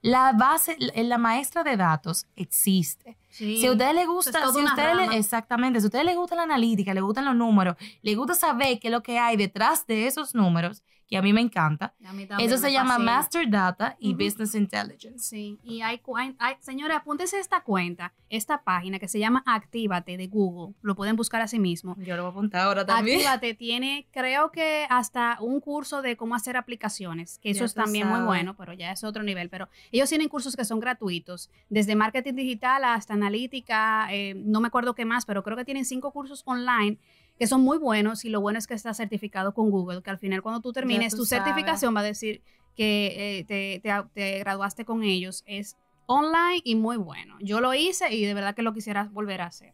La 0.01 0.33
base, 0.33 0.75
la 0.79 1.03
la 1.03 1.17
maestra 1.19 1.63
de 1.63 1.77
datos 1.77 2.25
existe. 2.35 3.17
Sí. 3.29 3.57
Si 3.57 3.67
a 3.67 3.71
ustedes 3.71 3.93
les 3.93 4.07
gusta, 4.07 4.39
es 4.45 4.51
si 4.53 4.63
ustedes 4.63 4.95
le- 4.95 5.17
exactamente, 5.17 5.79
si 5.79 5.85
a 5.85 5.87
ustedes 5.89 6.05
les 6.05 6.15
gusta 6.15 6.35
la 6.35 6.43
analítica, 6.43 6.93
les 6.93 7.03
gustan 7.03 7.25
los 7.25 7.35
números, 7.35 7.75
les 8.01 8.15
gusta 8.17 8.33
saber 8.35 8.79
qué 8.79 8.87
es 8.87 8.91
lo 8.91 9.03
que 9.03 9.19
hay 9.19 9.37
detrás 9.37 9.85
de 9.85 10.07
esos 10.07 10.33
números, 10.35 10.83
que 11.11 11.17
a 11.17 11.21
mí 11.21 11.33
me 11.33 11.41
encanta, 11.41 11.93
A 12.05 12.13
mí 12.13 12.25
eso 12.39 12.57
se 12.57 12.71
llama 12.71 12.91
fascina. 12.91 13.11
Master 13.11 13.49
Data 13.49 13.97
y. 13.99 14.13
Business 14.13 14.55
Intelligence. 14.55 15.19
Sí, 15.19 15.59
y 15.61 15.81
hay, 15.81 16.01
hay, 16.39 16.55
señores, 16.61 16.95
apúntese 16.95 17.37
esta 17.37 17.63
cuenta, 17.63 18.13
esta 18.29 18.63
página 18.63 18.97
que 18.97 19.09
se 19.09 19.19
llama 19.19 19.43
Actívate 19.45 20.15
de 20.15 20.27
Google. 20.27 20.73
Lo 20.81 20.95
pueden 20.95 21.17
buscar 21.17 21.41
así 21.41 21.59
mismo. 21.59 21.97
Yo 21.99 22.15
lo 22.15 22.23
voy 22.23 22.29
a 22.29 22.31
apuntar 22.31 22.61
ahora 22.61 22.85
también. 22.85 23.17
Actívate 23.17 23.53
tiene, 23.55 24.07
creo 24.11 24.53
que 24.53 24.87
hasta 24.89 25.37
un 25.41 25.59
curso 25.59 26.01
de 26.01 26.15
cómo 26.15 26.33
hacer 26.33 26.55
aplicaciones, 26.55 27.39
que 27.39 27.49
eso 27.49 27.59
Ya 27.59 27.65
es 27.65 27.73
también 27.73 28.07
muy 28.07 28.21
bueno, 28.21 28.55
pero 28.55 28.71
ya 28.71 28.93
es 28.93 29.03
otro 29.03 29.21
nivel. 29.21 29.49
Pero 29.49 29.67
ellos 29.91 30.07
tienen 30.07 30.29
cursos 30.29 30.55
que 30.55 30.63
son 30.63 30.79
gratuitos, 30.79 31.51
desde 31.67 31.93
marketing 31.97 32.35
digital 32.35 32.85
hasta 32.85 33.15
analítica, 33.15 34.07
eh, 34.11 34.33
no 34.37 34.61
me 34.61 34.67
acuerdo 34.67 34.95
qué 34.95 35.03
más, 35.03 35.25
pero 35.25 35.43
creo 35.43 35.57
que 35.57 35.65
tienen 35.65 35.83
cinco 35.83 36.13
cursos 36.13 36.41
online 36.45 36.99
que 37.41 37.47
son 37.47 37.61
muy 37.61 37.79
buenos 37.79 38.23
y 38.23 38.29
lo 38.29 38.39
bueno 38.39 38.59
es 38.59 38.67
que 38.67 38.75
está 38.75 38.93
certificado 38.93 39.55
con 39.55 39.71
Google, 39.71 40.03
que 40.03 40.11
al 40.11 40.19
final 40.19 40.43
cuando 40.43 40.61
tú 40.61 40.71
termines 40.73 41.11
tú 41.13 41.17
tu 41.21 41.25
sabes. 41.25 41.43
certificación 41.43 41.95
va 41.95 42.01
a 42.01 42.03
decir 42.03 42.43
que 42.75 43.39
eh, 43.39 43.43
te, 43.45 43.79
te- 43.81 44.03
te 44.13 44.37
graduaste 44.37 44.85
con 44.85 45.01
ellos. 45.01 45.41
Es 45.47 45.75
online 46.05 46.61
y 46.63 46.75
muy 46.75 46.97
bueno. 46.97 47.37
Yo 47.41 47.59
lo 47.59 47.73
hice 47.73 48.13
y 48.13 48.23
de 48.25 48.35
verdad 48.35 48.53
que 48.53 48.61
lo 48.61 48.73
quisiera 48.73 49.09
volver 49.11 49.41
a 49.41 49.47
hacer. 49.47 49.73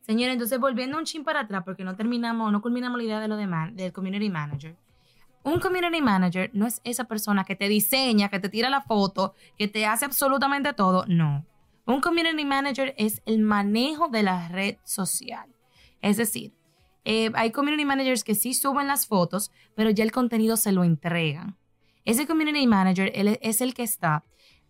Señores, 0.00 0.32
entonces 0.32 0.58
volviendo 0.58 0.98
un 0.98 1.04
chin 1.04 1.22
para 1.22 1.38
atrás, 1.42 1.62
porque 1.64 1.84
no 1.84 1.94
terminamos, 1.94 2.50
no 2.50 2.60
culminamos 2.60 2.98
la 2.98 3.04
idea 3.04 3.20
de 3.20 3.28
lo 3.28 3.36
de 3.36 3.46
man- 3.46 3.76
del 3.76 3.92
community 3.92 4.28
manager. 4.28 4.74
Un 5.44 5.60
community 5.60 6.02
manager 6.02 6.50
no 6.52 6.66
es 6.66 6.80
esa 6.82 7.04
persona 7.04 7.44
que 7.44 7.54
te 7.54 7.68
diseña, 7.68 8.28
que 8.28 8.40
te 8.40 8.48
tira 8.48 8.70
la 8.70 8.80
foto, 8.82 9.34
que 9.56 9.68
te 9.68 9.86
hace 9.86 10.04
absolutamente 10.04 10.72
todo. 10.72 11.04
No. 11.06 11.46
Un 11.86 12.00
community 12.00 12.44
manager 12.44 12.92
es 12.98 13.22
el 13.24 13.38
manejo 13.38 14.08
de 14.08 14.24
la 14.24 14.48
red 14.48 14.78
social. 14.82 15.46
Es 16.02 16.16
decir, 16.16 16.52
eh, 17.04 17.30
hay 17.34 17.50
community 17.50 17.84
managers 17.84 18.24
que 18.24 18.34
sí 18.34 18.54
suben 18.54 18.86
las 18.86 19.06
fotos, 19.06 19.50
pero 19.74 19.90
ya 19.90 20.04
el 20.04 20.12
contenido 20.12 20.56
se 20.56 20.72
lo 20.72 20.84
entregan. 20.84 21.56
Ese 22.04 22.26
community 22.26 22.66
manager 22.66 23.10
él 23.14 23.38
es 23.40 23.60
el 23.60 23.74
que 23.74 23.82
está 23.82 24.24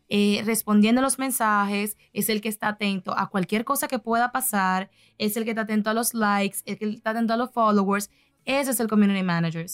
eh, 0.08 0.42
respondiendo 0.44 1.00
los 1.00 1.18
mensajes, 1.18 1.96
es 2.12 2.28
el 2.28 2.40
que 2.40 2.48
está 2.48 2.68
atento 2.68 3.16
a 3.16 3.28
cualquier 3.28 3.64
cosa 3.64 3.88
que 3.88 3.98
pueda 3.98 4.32
pasar, 4.32 4.90
es 5.18 5.36
el 5.36 5.44
que 5.44 5.50
está 5.50 5.62
atento 5.62 5.90
a 5.90 5.94
los 5.94 6.12
likes, 6.14 6.58
el 6.66 6.78
que 6.78 6.88
está 6.90 7.10
atento 7.10 7.32
a 7.32 7.36
los 7.36 7.50
followers. 7.50 8.10
Ese 8.44 8.72
es 8.72 8.80
el 8.80 8.88
community 8.88 9.22
manager. 9.22 9.66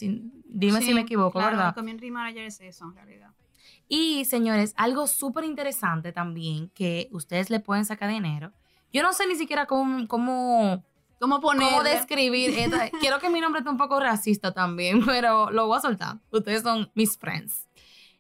Dime 0.45 0.81
si 0.83 0.95
me 0.95 1.01
equivoco, 1.01 1.33
claro, 1.33 1.57
¿verdad? 1.57 1.69
El 1.69 1.75
community 1.75 2.11
manager 2.11 2.45
es 2.45 2.61
eso, 2.61 2.85
en 2.85 2.95
realidad. 2.95 3.31
Y 3.89 4.25
señores, 4.25 4.73
algo 4.77 5.09
súper 5.09 5.45
interesante 5.45 6.13
también 6.13 6.71
que 6.71 7.09
ustedes 7.11 7.51
le 7.51 7.59
pueden 7.59 7.85
sacar 7.85 8.09
dinero. 8.09 8.53
Yo 8.93 9.03
no 9.03 9.13
sé 9.13 9.27
ni 9.27 9.35
siquiera 9.35 9.67
cómo, 9.67 10.07
cómo, 10.07 10.85
¿Cómo 11.21 11.41
poner? 11.41 11.69
cómo 11.69 11.83
describir. 11.85 12.51
esta- 12.59 12.91
Quiero 13.01 13.19
que 13.21 13.29
mi 13.31 13.41
nombre 13.41 13.61
esté 13.61 13.71
un 13.71 13.77
poco 13.77 14.01
racista 14.01 14.53
también, 14.53 15.05
pero 15.07 15.51
lo 15.51 15.67
voy 15.67 15.79
a 15.79 15.81
soltar. 15.81 16.17
Ustedes 16.33 16.63
son 16.63 16.91
mis 16.95 17.17
friends. 17.19 17.69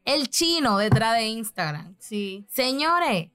El 0.04 0.28
chino 0.30 0.76
detrás 0.78 1.14
de 1.16 1.26
Instagram. 1.28 1.94
Sí. 1.98 2.46
Señores, 2.48 3.30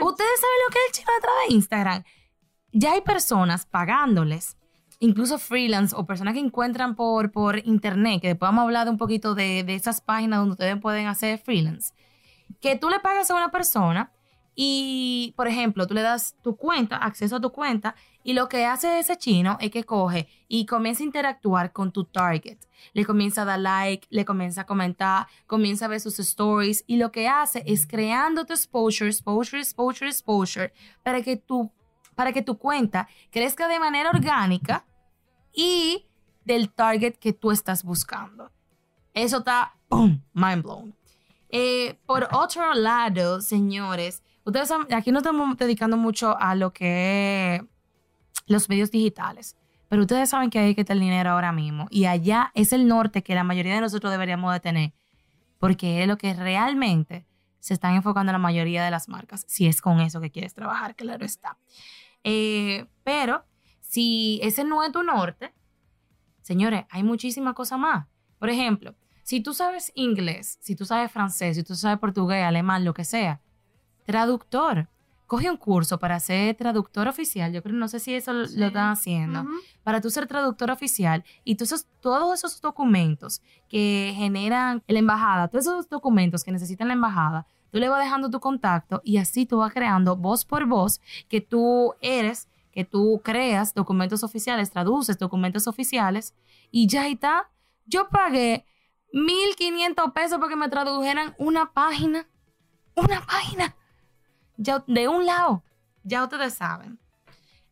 ¿ustedes 0.00 0.40
saben 0.40 0.58
lo 0.66 0.72
que 0.72 0.78
es 0.78 0.86
el 0.88 0.92
chino 0.92 1.12
detrás 1.14 1.34
de 1.48 1.54
Instagram? 1.54 2.04
Ya 2.72 2.92
hay 2.92 3.00
personas 3.00 3.66
pagándoles, 3.66 4.56
incluso 5.00 5.38
freelance 5.38 5.94
o 5.96 6.06
personas 6.06 6.34
que 6.34 6.40
encuentran 6.40 6.94
por, 6.94 7.32
por 7.32 7.58
internet, 7.66 8.20
que 8.20 8.28
después 8.28 8.48
vamos 8.48 8.60
a 8.62 8.64
hablar 8.64 8.84
de 8.84 8.90
un 8.92 8.98
poquito 8.98 9.34
de, 9.34 9.64
de 9.64 9.74
esas 9.74 10.00
páginas 10.00 10.40
donde 10.40 10.52
ustedes 10.52 10.80
pueden 10.80 11.06
hacer 11.08 11.38
freelance, 11.38 11.92
que 12.60 12.76
tú 12.76 12.88
le 12.90 13.00
pagas 13.00 13.30
a 13.30 13.34
una 13.34 13.50
persona 13.50 14.12
y, 14.54 15.32
por 15.36 15.48
ejemplo, 15.48 15.86
tú 15.86 15.94
le 15.94 16.02
das 16.02 16.36
tu 16.42 16.56
cuenta, 16.56 16.96
acceso 16.96 17.36
a 17.36 17.40
tu 17.40 17.50
cuenta, 17.50 17.94
y 18.22 18.34
lo 18.34 18.48
que 18.48 18.66
hace 18.66 18.98
ese 18.98 19.16
chino 19.16 19.56
es 19.60 19.70
que 19.70 19.84
coge 19.84 20.28
y 20.46 20.66
comienza 20.66 21.02
a 21.02 21.06
interactuar 21.06 21.72
con 21.72 21.90
tu 21.90 22.04
target. 22.04 22.58
Le 22.92 23.04
comienza 23.04 23.42
a 23.42 23.44
dar 23.46 23.60
like, 23.60 24.06
le 24.10 24.24
comienza 24.24 24.62
a 24.62 24.66
comentar, 24.66 25.26
comienza 25.46 25.86
a 25.86 25.88
ver 25.88 26.00
sus 26.00 26.18
stories, 26.18 26.84
y 26.86 26.96
lo 26.96 27.10
que 27.12 27.28
hace 27.28 27.62
es 27.66 27.86
creando 27.86 28.44
tu 28.44 28.52
exposure, 28.52 29.08
exposure, 29.08 29.60
exposure, 29.60 30.08
exposure, 30.08 30.72
para 31.02 31.22
que 31.22 31.36
tu, 31.36 31.70
para 32.14 32.32
que 32.32 32.42
tu 32.42 32.58
cuenta 32.58 33.08
crezca 33.30 33.68
de 33.68 33.78
manera 33.78 34.10
orgánica 34.10 34.84
y 35.52 36.06
del 36.44 36.70
target 36.70 37.16
que 37.16 37.32
tú 37.32 37.50
estás 37.50 37.82
buscando. 37.84 38.50
Eso 39.14 39.38
está, 39.38 39.74
¡pum!, 39.88 40.20
mind 40.32 40.62
blown. 40.62 40.94
Eh, 41.48 41.98
por 42.06 42.28
otro 42.32 42.74
lado, 42.74 43.40
señores, 43.40 44.22
ustedes 44.44 44.70
aquí 44.92 45.10
no 45.10 45.18
estamos 45.18 45.56
dedicando 45.56 45.96
mucho 45.96 46.38
a 46.38 46.54
lo 46.54 46.72
que 46.72 47.56
es 47.56 47.62
los 48.50 48.68
medios 48.68 48.90
digitales, 48.90 49.56
pero 49.88 50.02
ustedes 50.02 50.30
saben 50.30 50.50
que 50.50 50.58
ahí 50.58 50.74
que 50.74 50.80
está 50.82 50.92
el 50.92 51.00
dinero 51.00 51.30
ahora 51.30 51.52
mismo 51.52 51.86
y 51.90 52.06
allá 52.06 52.50
es 52.54 52.72
el 52.72 52.88
norte 52.88 53.22
que 53.22 53.34
la 53.34 53.44
mayoría 53.44 53.76
de 53.76 53.80
nosotros 53.80 54.10
deberíamos 54.10 54.52
de 54.52 54.60
tener, 54.60 54.92
porque 55.58 56.02
es 56.02 56.08
lo 56.08 56.18
que 56.18 56.34
realmente 56.34 57.26
se 57.60 57.74
están 57.74 57.94
enfocando 57.94 58.32
la 58.32 58.38
mayoría 58.38 58.84
de 58.84 58.90
las 58.90 59.08
marcas, 59.08 59.44
si 59.46 59.66
es 59.66 59.80
con 59.80 60.00
eso 60.00 60.20
que 60.20 60.30
quieres 60.30 60.52
trabajar, 60.52 60.96
claro 60.96 61.24
está. 61.24 61.58
Eh, 62.24 62.86
pero 63.04 63.44
si 63.80 64.40
ese 64.42 64.64
no 64.64 64.82
es 64.82 64.90
tu 64.90 65.02
norte, 65.02 65.54
señores, 66.42 66.86
hay 66.90 67.02
muchísimas 67.02 67.54
cosas 67.54 67.78
más. 67.78 68.08
Por 68.38 68.50
ejemplo, 68.50 68.96
si 69.22 69.40
tú 69.40 69.54
sabes 69.54 69.92
inglés, 69.94 70.58
si 70.60 70.74
tú 70.74 70.84
sabes 70.84 71.12
francés, 71.12 71.56
si 71.56 71.62
tú 71.62 71.76
sabes 71.76 71.98
portugués, 71.98 72.44
alemán, 72.44 72.84
lo 72.84 72.94
que 72.94 73.04
sea, 73.04 73.40
traductor. 74.04 74.88
Coge 75.30 75.48
un 75.48 75.56
curso 75.56 76.00
para 76.00 76.18
ser 76.18 76.56
traductor 76.56 77.06
oficial. 77.06 77.52
Yo 77.52 77.62
creo, 77.62 77.76
no 77.76 77.86
sé 77.86 78.00
si 78.00 78.12
eso 78.16 78.32
lo- 78.32 78.48
Sí. 78.48 78.58
lo 78.58 78.66
están 78.66 78.88
haciendo. 78.90 79.46
Para 79.84 80.00
tú 80.00 80.10
ser 80.10 80.26
traductor 80.26 80.72
oficial 80.72 81.22
y 81.44 81.54
tú 81.54 81.62
esos- 81.62 81.86
todos 82.00 82.34
esos 82.40 82.60
documentos 82.60 83.40
que 83.68 84.12
generan 84.16 84.82
la 84.88 84.98
embajada, 84.98 85.46
todos 85.46 85.66
esos 85.66 85.88
documentos 85.88 86.42
que 86.42 86.50
necesitan 86.50 86.88
la 86.88 86.94
embajada, 86.94 87.46
tú 87.70 87.78
le 87.78 87.88
vas 87.88 88.02
dejando 88.02 88.28
tu 88.28 88.40
contacto 88.40 89.02
y 89.04 89.18
así 89.18 89.46
tú 89.46 89.58
vas 89.58 89.72
creando 89.72 90.16
voz 90.16 90.44
por 90.44 90.66
voz 90.66 91.00
que 91.28 91.40
tú 91.40 91.94
eres, 92.00 92.48
que 92.72 92.84
tú 92.84 93.20
creas 93.22 93.72
documentos 93.72 94.24
oficiales, 94.24 94.72
traduces 94.72 95.16
documentos 95.16 95.68
oficiales 95.68 96.34
y 96.72 96.88
ya 96.88 97.06
está. 97.06 97.50
Yo 97.86 98.08
pagué 98.08 98.66
1.500 99.12 100.12
pesos 100.12 100.38
porque 100.40 100.56
me 100.56 100.68
tradujeran 100.68 101.34
una 101.38 101.72
página. 101.72 102.26
Una 102.96 103.24
página. 103.24 103.76
Ya, 104.62 104.84
de 104.86 105.08
un 105.08 105.24
lado. 105.24 105.62
Ya 106.02 106.22
ustedes 106.22 106.54
saben. 106.54 106.98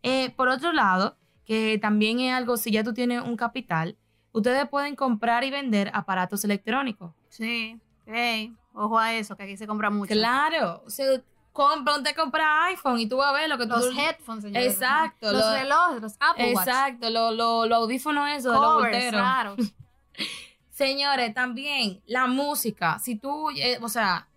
Eh, 0.02 0.30
por 0.30 0.48
otro 0.48 0.72
lado, 0.72 1.16
que 1.44 1.78
también 1.78 2.18
es 2.20 2.32
algo, 2.32 2.56
si 2.56 2.70
ya 2.70 2.82
tú 2.82 2.94
tienes 2.94 3.22
un 3.22 3.36
capital, 3.36 3.96
ustedes 4.32 4.66
pueden 4.68 4.96
comprar 4.96 5.44
y 5.44 5.50
vender 5.50 5.90
aparatos 5.92 6.44
electrónicos. 6.44 7.12
Sí. 7.28 7.78
Ey, 8.06 8.54
ojo 8.72 8.98
a 8.98 9.12
eso, 9.14 9.36
que 9.36 9.42
aquí 9.42 9.56
se 9.58 9.66
compra 9.66 9.90
mucho. 9.90 10.14
Claro. 10.14 10.82
O 10.86 10.90
sea, 10.90 11.06
con, 11.52 11.84
ponte 11.84 12.10
a 12.10 12.14
comprar 12.14 12.70
iPhone 12.70 12.98
y 13.00 13.06
tú 13.06 13.18
vas 13.18 13.28
a 13.28 13.32
ver 13.32 13.50
lo 13.50 13.58
que 13.58 13.66
tú... 13.66 13.74
Los 13.74 13.94
headphones, 13.94 14.44
señores. 14.44 14.72
Exacto. 14.72 15.30
Los 15.30 15.44
lo- 15.44 15.52
relojes, 15.52 16.00
los 16.00 16.14
Apple 16.20 16.54
Watch. 16.54 16.68
Exacto, 16.68 17.10
los 17.10 17.34
lo, 17.36 17.66
lo 17.66 17.76
audífonos 17.76 18.30
esos 18.30 18.54
de 18.54 18.60
los 18.60 19.10
claro. 19.10 19.56
Señores, 20.70 21.34
también 21.34 22.00
la 22.06 22.26
música. 22.26 22.98
Si 22.98 23.16
tú, 23.16 23.50
eh, 23.50 23.78
o 23.82 23.88
sea, 23.88 24.28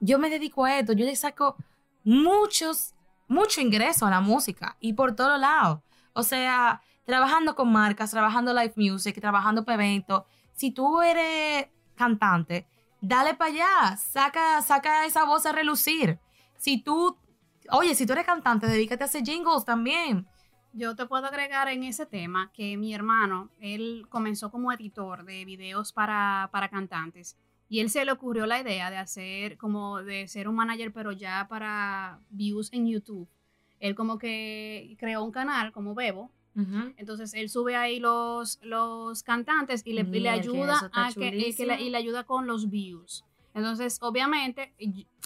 yo 0.00 0.18
me 0.18 0.30
dedico 0.30 0.64
a 0.64 0.78
esto, 0.78 0.92
yo 0.94 1.04
le 1.04 1.14
saco 1.14 1.56
muchos, 2.04 2.94
mucho 3.28 3.60
ingreso 3.60 4.06
a 4.06 4.10
la 4.10 4.20
música 4.20 4.76
y 4.80 4.92
por 4.92 5.14
todos 5.14 5.38
lados. 5.38 5.80
O 6.12 6.22
sea, 6.22 6.82
trabajando 7.04 7.54
con 7.54 7.72
marcas, 7.72 8.10
trabajando 8.10 8.52
live 8.52 8.74
music, 8.76 9.20
trabajando 9.20 9.64
para 9.64 9.82
eventos. 9.82 10.24
Si 10.52 10.70
tú 10.70 11.02
eres 11.02 11.68
cantante, 11.94 12.66
dale 13.00 13.34
para 13.34 13.50
allá, 13.50 13.96
saca, 13.96 14.60
saca 14.62 15.06
esa 15.06 15.24
voz 15.24 15.46
a 15.46 15.52
relucir. 15.52 16.18
Si 16.56 16.82
tú, 16.82 17.16
oye, 17.70 17.94
si 17.94 18.06
tú 18.06 18.12
eres 18.12 18.26
cantante, 18.26 18.66
dedícate 18.66 19.04
a 19.04 19.06
hacer 19.06 19.22
jingles 19.22 19.64
también. 19.64 20.26
Yo 20.72 20.94
te 20.94 21.06
puedo 21.06 21.26
agregar 21.26 21.68
en 21.68 21.82
ese 21.82 22.06
tema 22.06 22.52
que 22.52 22.76
mi 22.76 22.94
hermano, 22.94 23.50
él 23.58 24.06
comenzó 24.08 24.50
como 24.50 24.70
editor 24.72 25.24
de 25.24 25.44
videos 25.44 25.92
para, 25.92 26.48
para 26.52 26.68
cantantes 26.68 27.36
y 27.70 27.80
él 27.80 27.88
se 27.88 28.04
le 28.04 28.12
ocurrió 28.12 28.44
la 28.46 28.60
idea 28.60 28.90
de 28.90 28.98
hacer 28.98 29.56
como 29.56 30.02
de 30.02 30.28
ser 30.28 30.46
un 30.48 30.56
manager 30.56 30.92
pero 30.92 31.12
ya 31.12 31.46
para 31.48 32.18
views 32.28 32.70
en 32.72 32.86
YouTube. 32.86 33.26
Él 33.78 33.94
como 33.94 34.18
que 34.18 34.94
creó 34.98 35.24
un 35.24 35.30
canal 35.32 35.72
como 35.72 35.94
Bebo, 35.94 36.30
entonces 36.98 37.32
él 37.32 37.48
sube 37.48 37.76
ahí 37.76 38.00
los, 38.00 38.58
los 38.62 39.22
cantantes 39.22 39.82
y 39.86 39.92
le, 39.94 40.02
y 40.02 40.04
le 40.04 40.10
Mierda, 40.10 40.32
ayuda 40.32 40.90
a 40.92 41.10
que, 41.14 41.20
y 41.28 41.30
que 41.30 41.30
le, 41.30 41.40
chulísimo. 41.54 41.72
y 41.80 41.90
le 41.90 41.96
ayuda 41.96 42.24
con 42.24 42.46
los 42.46 42.68
views. 42.68 43.24
Entonces, 43.54 43.98
obviamente, 44.02 44.74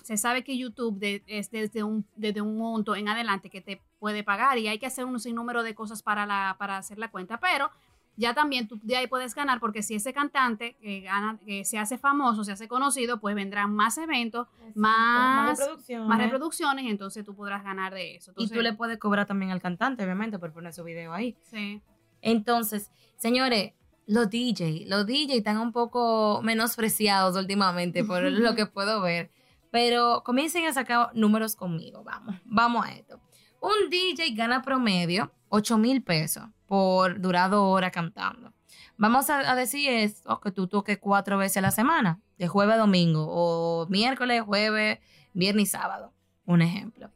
se 0.03 0.17
sabe 0.17 0.45
que 0.45 0.57
YouTube 0.57 0.99
de- 0.99 1.23
es 1.27 1.51
desde 1.51 1.83
un, 1.83 2.07
desde 2.17 2.41
un 2.41 2.57
monto 2.57 2.95
en 2.95 3.09
adelante 3.09 3.51
que 3.51 3.61
te 3.61 3.83
puede 3.99 4.23
pagar 4.23 4.57
y 4.59 4.69
hay 4.69 4.79
que 4.79 4.87
hacer 4.87 5.05
un 5.07 5.19
sinnúmero 5.19 5.63
de 5.63 5.75
cosas 5.75 6.03
para, 6.03 6.25
la, 6.25 6.57
para 6.59 6.77
hacer 6.79 6.99
la 6.99 7.11
cuenta, 7.11 7.39
pero 7.41 7.71
ya 8.17 8.35
también 8.35 8.69
tú 8.69 8.79
de 8.83 8.97
ahí 8.97 9.07
puedes 9.07 9.35
ganar 9.35 9.61
porque 9.61 9.83
si 9.83 9.95
ese 9.95 10.13
cantante 10.13 10.77
eh, 10.83 11.01
gana, 11.01 11.39
eh, 11.47 11.65
se 11.65 11.79
hace 11.79 11.99
famoso, 11.99 12.45
se 12.45 12.53
hace 12.53 12.69
conocido, 12.69 13.21
pues 13.21 13.35
vendrán 13.35 13.75
más 13.75 13.99
eventos, 13.99 14.47
más, 14.75 15.59
reproducciones. 15.59 16.09
más 16.09 16.19
reproducciones 16.19 16.87
entonces 16.87 17.25
tú 17.25 17.35
podrás 17.35 17.65
ganar 17.65 17.95
de 17.95 18.17
eso. 18.17 18.33
Y 18.37 18.49
tú 18.49 18.61
le 18.61 18.73
puedes 18.73 18.99
cobrar 18.99 19.27
también 19.27 19.51
al 19.51 19.61
cantante, 19.61 20.05
obviamente, 20.05 20.39
por 20.39 20.53
poner 20.53 20.73
su 20.73 20.85
video 20.85 21.13
ahí. 21.13 21.37
Sí. 21.51 21.83
Entonces, 22.23 22.91
señores, 23.17 23.73
los 24.07 24.31
DJ, 24.31 24.85
los 24.87 25.07
DJ 25.07 25.39
están 25.39 25.59
un 25.59 25.73
poco 25.73 26.41
menospreciados 26.43 27.37
últimamente 27.37 28.05
por 28.05 28.23
lo 28.23 28.55
que 28.55 28.67
puedo 28.67 29.01
ver. 29.01 29.31
Pero 29.71 30.23
comiencen 30.25 30.67
a 30.67 30.73
sacar 30.73 31.11
números 31.15 31.57
conmigo, 31.57 32.05
vamos, 32.05 32.37
vamos 32.45 32.87
a 32.87 32.93
esto. 32.93 33.21
Un 33.67 33.91
DJ 33.91 34.35
gana 34.35 34.63
promedio 34.63 35.33
8 35.49 35.79
mil 35.79 36.03
pesos 36.03 36.45
por 36.67 37.21
durar 37.21 37.51
dos 37.51 37.63
horas 37.63 37.91
cantando. 37.93 38.53
Vamos 38.97 39.31
a, 39.31 39.51
a 39.51 39.55
decir 39.55 39.89
esto, 39.91 40.39
que 40.41 40.51
tú 40.53 40.69
toques 40.69 40.99
cuatro 40.99 41.39
veces 41.39 41.57
a 41.57 41.61
la 41.63 41.71
semana, 41.71 42.21
de 42.39 42.47
jueves 42.47 42.75
a 42.75 42.79
domingo, 42.79 43.27
o 43.29 43.87
miércoles, 43.89 44.43
jueves, 44.43 44.99
viernes 45.33 45.65
y 45.65 45.67
sábado, 45.67 46.13
un 46.47 46.63
ejemplo. 46.63 47.11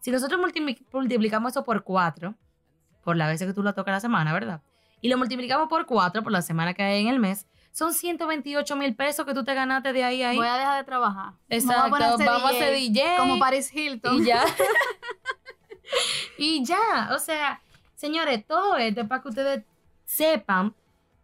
Si 0.00 0.10
nosotros 0.10 0.40
multipli- 0.40 0.82
multiplicamos 0.92 1.52
eso 1.52 1.64
por 1.64 1.82
cuatro, 1.84 2.34
por 3.04 3.16
las 3.16 3.28
veces 3.28 3.46
que 3.48 3.52
tú 3.54 3.62
lo 3.62 3.74
tocas 3.74 3.92
a 3.92 3.96
la 3.96 4.00
semana, 4.00 4.32
¿verdad? 4.32 4.62
Y 5.00 5.08
lo 5.08 5.18
multiplicamos 5.18 5.68
por 5.68 5.84
cuatro, 5.86 6.22
por 6.22 6.32
la 6.32 6.42
semana 6.42 6.74
que 6.74 6.82
hay 6.82 7.02
en 7.02 7.08
el 7.08 7.18
mes, 7.18 7.46
son 7.72 7.92
128 7.92 8.74
mil 8.76 8.96
pesos 8.96 9.26
que 9.26 9.34
tú 9.34 9.44
te 9.44 9.54
ganaste 9.54 9.92
de 9.92 10.04
ahí 10.04 10.22
a 10.22 10.30
ahí. 10.30 10.36
Voy 10.36 10.46
a 10.46 10.56
dejar 10.56 10.78
de 10.78 10.84
trabajar. 10.84 11.26
A 11.28 11.34
Exacto, 11.50 11.90
vamos 11.90 12.50
a 12.50 12.52
ser 12.52 12.74
DJ. 12.74 13.16
Como 13.18 13.38
Paris 13.38 13.72
Hilton. 13.74 14.22
Y 14.22 14.26
ya. 14.26 14.44
y 16.38 16.64
ya, 16.64 17.10
o 17.14 17.18
sea, 17.18 17.60
señores, 17.94 18.46
todo 18.46 18.76
esto 18.76 19.02
es 19.02 19.08
para 19.08 19.22
que 19.22 19.28
ustedes 19.28 19.64
sepan 20.04 20.74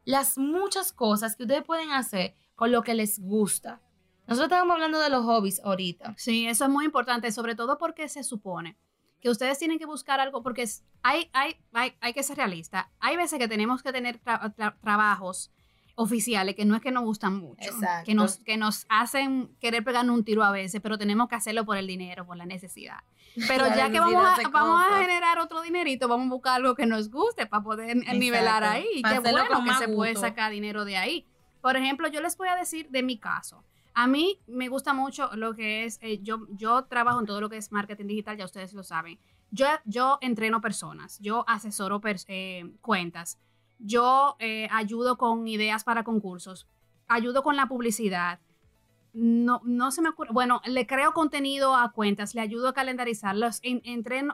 las 0.05 0.37
muchas 0.39 0.93
cosas 0.93 1.37
que 1.37 1.45
ustedes 1.45 1.65
pueden 1.65 1.91
hacer 1.93 2.35
con 2.55 2.71
lo 2.73 2.83
que 2.83 2.95
les 2.95 3.19
gusta. 3.21 3.81
Nosotros 4.27 4.47
estábamos 4.47 4.75
hablando 4.75 5.01
de 5.01 5.11
los 5.11 5.25
hobbies 5.25 5.61
ahorita. 5.65 6.15
Sí, 6.17 6.47
eso 6.47 6.65
es 6.65 6.71
muy 6.71 6.85
importante, 6.85 7.31
sobre 7.33 7.55
todo 7.55 7.79
porque 7.79 8.09
se 8.09 8.23
supone 8.25 8.77
que 9.21 9.31
ustedes 9.31 9.59
tienen 9.59 9.79
que 9.79 9.87
buscar 9.87 10.21
algo, 10.21 10.43
porque 10.43 10.69
hay, 11.03 11.31
hay, 11.33 11.57
hay, 11.73 11.95
hay 12.01 12.13
que 12.13 12.23
ser 12.23 12.37
realista. 12.37 12.91
Hay 13.01 13.17
veces 13.17 13.39
que 13.39 13.49
tenemos 13.49 13.83
que 13.83 13.93
tener 13.93 14.21
tra- 14.23 14.55
tra- 14.55 14.79
trabajos 14.83 15.51
oficiales 15.97 16.55
que 16.55 16.65
no 16.65 16.75
es 16.75 16.81
que 16.81 16.91
nos 16.91 17.05
gustan 17.05 17.37
mucho, 17.37 17.71
Exacto. 17.71 18.05
que 18.07 18.15
nos, 18.15 18.39
que 18.39 18.57
nos 18.57 18.87
hacen 18.89 19.55
querer 19.61 19.85
pegarnos 19.85 20.17
un 20.17 20.25
tiro 20.25 20.43
a 20.43 20.51
veces, 20.51 20.81
pero 20.81 20.99
tenemos 20.99 21.29
que 21.29 21.37
hacerlo 21.37 21.65
por 21.65 21.77
el 21.77 21.87
dinero, 21.87 22.27
por 22.27 22.37
la 22.37 22.47
necesidad. 22.47 22.99
Pero 23.49 23.67
La 23.67 23.77
ya 23.77 23.91
que 23.91 23.99
vamos 23.99 24.25
a, 24.25 24.49
vamos 24.49 24.81
a 24.81 25.01
generar 25.01 25.41
otro 25.41 25.61
dinerito, 25.63 26.07
vamos 26.07 26.29
a 26.29 26.31
buscar 26.31 26.55
algo 26.55 26.77
que 26.77 26.87
nos 26.87 27.11
guste 27.11 27.47
para 27.47 27.65
poder 27.65 27.97
nivelar 27.97 28.63
Exacto. 28.63 28.79
ahí. 28.79 28.87
Y 28.95 29.03
qué 29.03 29.19
bueno 29.19 29.65
que 29.65 29.75
se 29.75 29.89
puede 29.89 30.15
sacar 30.15 30.53
dinero 30.53 30.85
de 30.85 30.97
ahí. 30.97 31.27
Por 31.61 31.77
ejemplo, 31.77 32.07
yo 32.07 32.21
les 32.21 32.37
voy 32.37 32.47
a 32.47 32.55
decir 32.55 32.89
de 32.91 33.03
mi 33.03 33.19
caso. 33.19 33.65
A 33.93 34.07
mí 34.07 34.41
me 34.47 34.69
gusta 34.69 34.93
mucho 34.93 35.31
lo 35.35 35.55
que 35.55 35.85
es, 35.85 35.99
eh, 36.03 36.21
yo, 36.23 36.47
yo 36.51 36.85
trabajo 36.85 37.21
en 37.21 37.27
todo 37.27 37.41
lo 37.41 37.49
que 37.49 37.57
es 37.57 37.73
marketing 37.73 38.07
digital, 38.07 38.37
ya 38.37 38.45
ustedes 38.45 38.73
lo 38.73 38.83
saben. 38.83 39.19
Yo, 39.51 39.67
yo 39.85 40.19
entreno 40.21 40.61
personas, 40.61 41.19
yo 41.21 41.45
asesoro 41.49 42.01
eh, 42.05 42.73
cuentas, 42.81 43.39
yo 43.79 44.37
eh, 44.39 44.69
ayudo 44.71 45.17
con 45.17 45.47
ideas 45.49 45.85
para 45.85 46.05
concursos, 46.05 46.67
ayudo 47.07 47.43
con 47.43 47.57
la 47.57 47.67
publicidad. 47.67 48.41
No, 49.13 49.61
no 49.65 49.93
se 49.93 50.03
me 50.03 50.09
ocurre. 50.09 50.31
Bueno, 50.33 50.61
le 50.65 50.87
creo 50.87 51.13
contenido 51.13 51.77
a 51.77 51.93
cuentas, 51.93 52.35
le 52.35 52.41
ayudo 52.41 52.69
a 52.69 52.75
calendarizarlos. 52.75 53.61
En, 53.63 53.81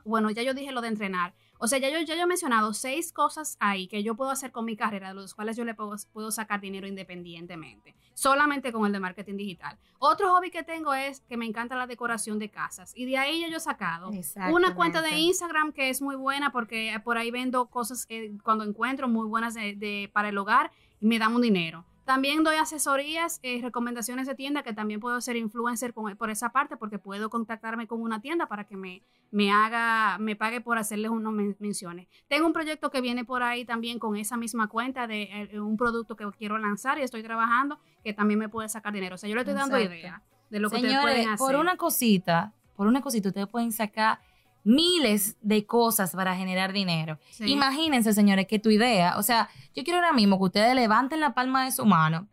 bueno, 0.04 0.30
ya 0.30 0.42
yo 0.42 0.54
dije 0.54 0.72
lo 0.72 0.80
de 0.80 0.88
entrenar. 0.88 1.34
O 1.62 1.66
sea, 1.68 1.78
ya 1.78 1.90
yo, 1.90 2.00
ya 2.00 2.14
yo 2.16 2.22
he 2.22 2.26
mencionado 2.26 2.72
seis 2.72 3.12
cosas 3.12 3.56
ahí 3.60 3.86
que 3.86 4.02
yo 4.02 4.14
puedo 4.16 4.30
hacer 4.30 4.50
con 4.50 4.64
mi 4.64 4.76
carrera, 4.76 5.08
de 5.08 5.14
los 5.14 5.34
cuales 5.34 5.56
yo 5.56 5.64
le 5.64 5.74
puedo, 5.74 5.94
puedo 6.12 6.30
sacar 6.30 6.60
dinero 6.60 6.86
independientemente, 6.86 7.94
solamente 8.14 8.72
con 8.72 8.86
el 8.86 8.92
de 8.92 9.00
marketing 9.00 9.36
digital. 9.36 9.78
Otro 9.98 10.30
hobby 10.34 10.50
que 10.50 10.62
tengo 10.62 10.94
es 10.94 11.20
que 11.28 11.36
me 11.36 11.44
encanta 11.46 11.76
la 11.76 11.86
decoración 11.86 12.38
de 12.38 12.48
casas 12.50 12.92
y 12.96 13.04
de 13.04 13.18
ahí 13.18 13.42
yo, 13.42 13.48
yo 13.48 13.58
he 13.58 13.60
sacado 13.60 14.10
una 14.54 14.68
cuenta 14.74 15.02
de. 15.02 15.10
Instagram 15.18 15.72
que 15.72 15.90
es 15.90 16.00
muy 16.02 16.16
buena 16.16 16.50
porque 16.50 16.98
por 17.04 17.18
ahí 17.18 17.30
vendo 17.30 17.66
cosas 17.66 18.06
eh, 18.08 18.32
cuando 18.42 18.64
encuentro 18.64 19.06
muy 19.08 19.26
buenas 19.28 19.54
de, 19.54 19.74
de- 19.74 20.10
para 20.12 20.30
el 20.30 20.38
hogar 20.38 20.70
y 21.00 21.06
me 21.06 21.18
dan 21.18 21.34
un 21.34 21.42
dinero. 21.42 21.84
También 22.10 22.42
doy 22.42 22.56
asesorías, 22.56 23.38
eh, 23.44 23.60
recomendaciones 23.62 24.26
de 24.26 24.34
tienda 24.34 24.64
que 24.64 24.72
también 24.72 24.98
puedo 24.98 25.20
ser 25.20 25.36
influencer 25.36 25.94
con- 25.94 26.16
por 26.16 26.28
esa 26.28 26.50
parte 26.50 26.76
porque 26.76 26.98
puedo 26.98 27.30
contactarme 27.30 27.86
con 27.86 28.02
una 28.02 28.20
tienda 28.20 28.46
para 28.46 28.64
que 28.64 28.76
me, 28.76 29.04
me 29.30 29.52
haga, 29.52 30.18
me 30.18 30.34
pague 30.34 30.60
por 30.60 30.76
hacerles 30.76 31.12
unas 31.12 31.32
men- 31.32 31.56
menciones. 31.60 32.08
Tengo 32.26 32.48
un 32.48 32.52
proyecto 32.52 32.90
que 32.90 33.00
viene 33.00 33.24
por 33.24 33.44
ahí 33.44 33.64
también 33.64 34.00
con 34.00 34.16
esa 34.16 34.36
misma 34.36 34.66
cuenta 34.66 35.06
de 35.06 35.22
eh, 35.52 35.60
un 35.60 35.76
producto 35.76 36.16
que 36.16 36.28
quiero 36.36 36.58
lanzar 36.58 36.98
y 36.98 37.02
estoy 37.02 37.22
trabajando 37.22 37.78
que 38.02 38.12
también 38.12 38.40
me 38.40 38.48
puede 38.48 38.68
sacar 38.68 38.92
dinero. 38.92 39.14
O 39.14 39.18
sea, 39.18 39.28
yo 39.28 39.36
le 39.36 39.42
estoy 39.42 39.54
dando 39.54 39.76
Exacto. 39.76 39.96
idea 39.96 40.22
de 40.50 40.58
lo 40.58 40.68
que 40.68 40.76
ustedes 40.78 41.00
pueden 41.00 41.28
hacer. 41.28 41.38
por 41.38 41.54
una 41.54 41.76
cosita, 41.76 42.52
por 42.74 42.88
una 42.88 43.02
cosita, 43.02 43.28
ustedes 43.28 43.46
pueden 43.46 43.70
sacar 43.70 44.18
miles 44.64 45.36
de 45.40 45.66
cosas 45.66 46.12
para 46.12 46.36
generar 46.36 46.72
dinero. 46.72 47.18
Sí. 47.30 47.44
Imagínense, 47.50 48.12
señores, 48.12 48.46
que 48.46 48.58
tu 48.58 48.70
idea, 48.70 49.16
o 49.16 49.22
sea, 49.22 49.48
yo 49.74 49.84
quiero 49.84 49.98
ahora 49.98 50.12
mismo 50.12 50.38
que 50.38 50.44
ustedes 50.44 50.74
levanten 50.74 51.20
la 51.20 51.34
palma 51.34 51.64
de 51.64 51.72
su 51.72 51.84
mano 51.86 52.28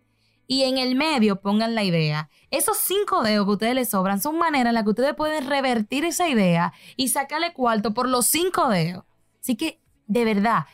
y 0.46 0.64
en 0.64 0.78
el 0.78 0.96
medio 0.96 1.42
pongan 1.42 1.76
la 1.76 1.84
idea. 1.84 2.30
Esos 2.52 2.78
cinco 2.78 3.24
dedos 3.24 3.46
que 3.46 3.52
ustedes 3.52 3.76
les 3.76 3.90
sobran 3.90 4.20
son 4.22 4.38
maneras 4.38 4.72
en 4.72 4.76
las 4.76 4.84
que 4.84 4.90
ustedes 4.92 5.14
pueden 5.16 5.48
revertir 5.48 6.06
esa 6.06 6.28
idea 6.28 6.74
y 6.96 7.10
sacarle 7.10 7.54
cuarto 7.54 7.94
por 7.94 8.08
los 8.08 8.28
cinco 8.28 8.70
dedos. 8.70 9.04
Así 9.42 9.56
que, 9.56 9.80
de 10.08 10.24
verdad, 10.26 10.66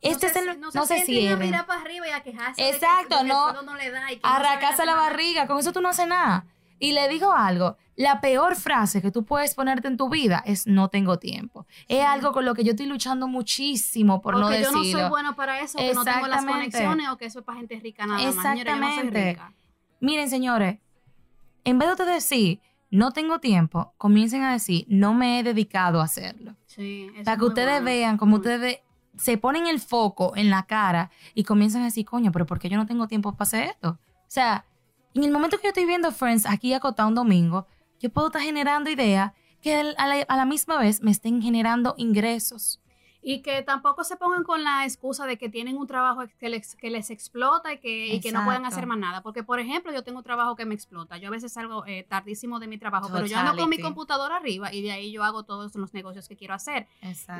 este 0.00 0.28
se- 0.28 0.38
es 0.40 0.46
el... 0.46 0.60
No, 0.60 0.70
se, 0.72 0.78
sienten 0.86 1.00
a 1.02 1.04
cierren. 1.06 1.38
mirar 1.50 1.66
para 1.66 1.80
arriba 1.82 2.08
y 2.08 2.10
a 2.10 2.20
quejarse 2.22 2.60
de 2.62 2.70
que- 2.70 2.74
Exacto, 2.76 3.16
de 3.18 3.22
que 3.22 3.22
el 3.22 3.28
no. 3.28 3.62
no 3.62 3.76
le 3.76 3.90
da 3.90 4.10
y 4.12 4.16
que 4.16 4.22
no 4.28 4.84
la 4.84 4.94
barriga, 4.96 5.46
con 5.46 5.58
eso 5.58 5.72
tú 5.72 5.80
no 5.80 5.88
haces 5.88 6.08
nada. 6.08 6.46
Y 6.82 6.92
le 6.94 7.08
digo 7.08 7.30
algo, 7.32 7.76
la 7.94 8.20
peor 8.20 8.56
frase 8.56 9.00
que 9.00 9.12
tú 9.12 9.24
puedes 9.24 9.54
ponerte 9.54 9.86
en 9.86 9.96
tu 9.96 10.08
vida 10.08 10.42
es 10.44 10.66
no 10.66 10.88
tengo 10.88 11.20
tiempo. 11.20 11.64
Es 11.86 12.04
algo 12.04 12.32
con 12.32 12.44
lo 12.44 12.54
que 12.54 12.64
yo 12.64 12.72
estoy 12.72 12.86
luchando 12.86 13.28
muchísimo 13.28 14.20
por 14.20 14.34
no 14.34 14.40
Porque 14.48 14.62
yo 14.62 14.72
decirlo. 14.72 14.82
no 14.82 15.00
soy 15.02 15.08
bueno 15.10 15.36
para 15.36 15.60
eso, 15.60 15.78
que 15.78 15.94
no 15.94 16.02
tengo 16.04 16.26
las 16.26 16.44
conexiones 16.44 17.08
o 17.08 17.16
que 17.16 17.26
eso 17.26 17.38
es 17.38 17.44
para 17.44 17.58
gente 17.58 17.78
rica 17.78 18.04
nada 18.04 18.20
más. 18.20 18.34
Señora, 18.34 18.74
yo 18.74 18.80
no 18.80 18.86
soy 18.86 18.98
Exactamente. 18.98 19.30
rica. 19.30 19.52
Miren, 20.00 20.28
señores, 20.28 20.78
en 21.62 21.78
vez 21.78 21.96
de 21.96 22.04
decir 22.04 22.60
no 22.90 23.12
tengo 23.12 23.38
tiempo, 23.38 23.94
comiencen 23.96 24.42
a 24.42 24.52
decir 24.52 24.84
no 24.88 25.14
me 25.14 25.38
he 25.38 25.44
dedicado 25.44 26.00
a 26.00 26.04
hacerlo. 26.04 26.56
Sí, 26.66 27.08
eso 27.14 27.22
Para 27.24 27.36
que 27.36 27.44
ustedes 27.44 27.74
bueno. 27.74 27.84
vean 27.84 28.16
como 28.18 28.36
ustedes 28.38 28.80
se 29.16 29.38
ponen 29.38 29.68
el 29.68 29.78
foco 29.78 30.32
en 30.36 30.50
la 30.50 30.64
cara 30.64 31.12
y 31.34 31.44
comienzan 31.44 31.82
a 31.82 31.84
decir, 31.84 32.04
coño, 32.04 32.32
pero 32.32 32.44
¿por 32.44 32.58
qué 32.58 32.68
yo 32.68 32.76
no 32.76 32.86
tengo 32.86 33.06
tiempo 33.06 33.30
para 33.32 33.44
hacer 33.44 33.68
esto? 33.68 33.90
O 33.90 34.24
sea, 34.26 34.64
en 35.14 35.24
el 35.24 35.30
momento 35.30 35.56
que 35.58 35.64
yo 35.64 35.68
estoy 35.68 35.86
viendo 35.86 36.12
Friends 36.12 36.46
aquí 36.46 36.72
acotado 36.72 37.08
un 37.08 37.14
domingo, 37.14 37.66
yo 38.00 38.10
puedo 38.10 38.28
estar 38.28 38.42
generando 38.42 38.90
ideas 38.90 39.32
que 39.60 39.74
a 39.74 40.06
la, 40.06 40.22
a 40.28 40.36
la 40.36 40.44
misma 40.44 40.78
vez 40.78 41.02
me 41.02 41.10
estén 41.10 41.40
generando 41.40 41.94
ingresos. 41.96 42.80
Y 43.24 43.40
que 43.42 43.62
tampoco 43.62 44.02
se 44.02 44.16
pongan 44.16 44.42
con 44.42 44.64
la 44.64 44.84
excusa 44.84 45.26
de 45.26 45.38
que 45.38 45.48
tienen 45.48 45.76
un 45.76 45.86
trabajo 45.86 46.24
que 46.40 46.48
les, 46.48 46.74
que 46.74 46.90
les 46.90 47.08
explota 47.10 47.72
y 47.72 47.78
que, 47.78 48.14
y 48.14 48.20
que 48.20 48.32
no 48.32 48.44
pueden 48.44 48.66
hacer 48.66 48.84
más 48.84 48.98
nada. 48.98 49.22
Porque, 49.22 49.44
por 49.44 49.60
ejemplo, 49.60 49.92
yo 49.92 50.02
tengo 50.02 50.18
un 50.18 50.24
trabajo 50.24 50.56
que 50.56 50.66
me 50.66 50.74
explota. 50.74 51.18
Yo 51.18 51.28
a 51.28 51.30
veces 51.30 51.52
salgo 51.52 51.86
eh, 51.86 52.04
tardísimo 52.08 52.58
de 52.58 52.66
mi 52.66 52.78
trabajo, 52.78 53.08
pero 53.12 53.24
yo 53.26 53.38
ando 53.38 53.54
con 53.56 53.70
mi 53.70 53.78
computadora 53.78 54.38
arriba 54.38 54.74
y 54.74 54.82
de 54.82 54.90
ahí 54.90 55.12
yo 55.12 55.22
hago 55.22 55.44
todos 55.44 55.72
los 55.76 55.94
negocios 55.94 56.28
que 56.28 56.36
quiero 56.36 56.54
hacer. 56.54 56.88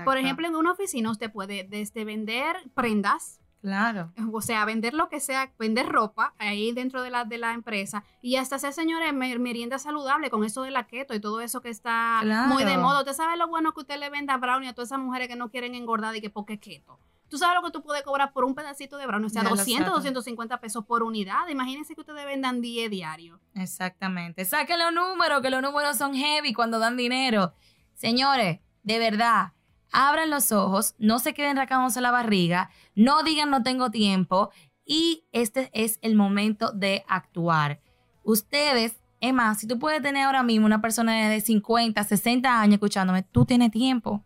Por 0.04 0.18
ejemplo, 0.18 0.46
en 0.46 0.54
una 0.54 0.70
oficina 0.70 1.10
usted 1.10 1.32
puede 1.32 1.64
desde 1.64 2.04
vender 2.04 2.54
prendas, 2.74 3.40
Claro. 3.62 4.12
O 4.32 4.42
sea, 4.42 4.64
vender 4.64 4.92
lo 4.92 5.08
que 5.08 5.20
sea, 5.20 5.52
vender 5.56 5.86
ropa 5.86 6.34
ahí 6.38 6.72
dentro 6.72 7.00
de 7.00 7.10
la, 7.10 7.24
de 7.24 7.38
la 7.38 7.54
empresa 7.54 8.02
y 8.20 8.34
hasta 8.34 8.56
hacer, 8.56 8.72
señores, 8.72 9.14
merienda 9.14 9.78
saludable 9.78 10.30
con 10.30 10.42
eso 10.42 10.62
de 10.62 10.72
la 10.72 10.88
keto 10.88 11.14
y 11.14 11.20
todo 11.20 11.40
eso 11.40 11.60
que 11.60 11.68
está 11.68 12.22
muy 12.48 12.64
de 12.64 12.76
moda. 12.76 12.98
Usted 12.98 13.12
sabe 13.12 13.36
lo 13.36 13.46
bueno 13.46 13.72
que 13.72 13.80
usted 13.80 14.00
le 14.00 14.10
venda 14.10 14.34
a 14.34 14.38
brownie 14.38 14.68
a 14.68 14.74
todas 14.74 14.88
esas 14.88 14.98
mujeres 14.98 15.28
que 15.28 15.36
no 15.36 15.48
quieren 15.48 15.76
engordar 15.76 16.14
y 16.16 16.20
que 16.20 16.28
porque 16.28 16.58
keto. 16.58 16.98
Tú 17.28 17.38
sabes 17.38 17.54
lo 17.54 17.62
que 17.62 17.70
tú 17.70 17.82
puedes 17.84 18.02
cobrar 18.02 18.32
por 18.32 18.44
un 18.44 18.56
pedacito 18.56 18.96
de 18.96 19.06
brownie, 19.06 19.26
o 19.26 19.30
sea, 19.30 19.44
200, 19.44 19.94
250 19.94 20.60
pesos 20.60 20.84
por 20.84 21.04
unidad. 21.04 21.46
Imagínense 21.48 21.94
que 21.94 22.00
ustedes 22.00 22.26
vendan 22.26 22.60
10 22.60 22.90
diarios. 22.90 23.40
Exactamente. 23.54 24.44
Saquen 24.44 24.80
los 24.80 24.92
números, 24.92 25.40
que 25.40 25.50
los 25.50 25.62
números 25.62 25.96
son 25.96 26.14
heavy 26.14 26.52
cuando 26.52 26.80
dan 26.80 26.96
dinero. 26.96 27.54
Señores, 27.94 28.58
de 28.82 28.98
verdad, 28.98 29.52
abran 29.92 30.30
los 30.30 30.50
ojos, 30.52 30.94
no 30.98 31.18
se 31.18 31.34
queden 31.34 31.56
racados 31.56 31.96
en 31.96 32.02
la 32.02 32.10
barriga, 32.10 32.70
no 32.94 33.22
digan 33.22 33.50
no 33.50 33.62
tengo 33.62 33.90
tiempo 33.90 34.50
y 34.84 35.24
este 35.32 35.70
es 35.72 35.98
el 36.02 36.16
momento 36.16 36.72
de 36.72 37.04
actuar. 37.06 37.80
Ustedes, 38.24 39.00
Emma, 39.20 39.54
si 39.54 39.66
tú 39.66 39.78
puedes 39.78 40.02
tener 40.02 40.24
ahora 40.24 40.42
mismo 40.42 40.66
una 40.66 40.80
persona 40.80 41.28
de 41.28 41.40
50, 41.40 42.02
60 42.02 42.60
años 42.60 42.74
escuchándome, 42.74 43.22
tú 43.22 43.44
tienes 43.44 43.70
tiempo. 43.70 44.24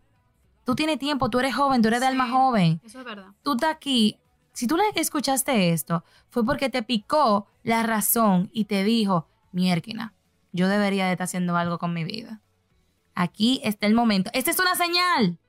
Tú 0.65 0.75
tienes 0.75 0.99
tiempo, 0.99 1.29
tú 1.29 1.39
eres 1.39 1.55
joven, 1.55 1.81
tú 1.81 1.87
eres 1.87 2.01
de 2.01 2.07
alma 2.07 2.29
joven. 2.29 2.81
Eso 2.83 2.99
es 2.99 3.05
verdad. 3.05 3.27
Tú 3.41 3.53
estás 3.53 3.75
aquí. 3.75 4.19
Si 4.51 4.67
tú 4.67 4.75
le 4.75 4.83
escuchaste 4.95 5.71
esto, 5.71 6.03
fue 6.29 6.43
porque 6.43 6.69
te 6.69 6.83
picó 6.83 7.47
la 7.63 7.83
razón 7.83 8.49
y 8.51 8.65
te 8.65 8.83
dijo, 8.83 9.27
mierquina, 9.51 10.13
yo 10.51 10.67
debería 10.67 11.05
de 11.05 11.11
estar 11.11 11.25
haciendo 11.25 11.55
algo 11.55 11.77
con 11.77 11.93
mi 11.93 12.03
vida. 12.03 12.41
Aquí 13.19 13.59
está 13.63 13.87
el 13.87 13.95
momento. 13.95 14.29
Esta 14.35 14.51
es 14.51 14.59
una 14.59 14.75
señal 14.75 15.39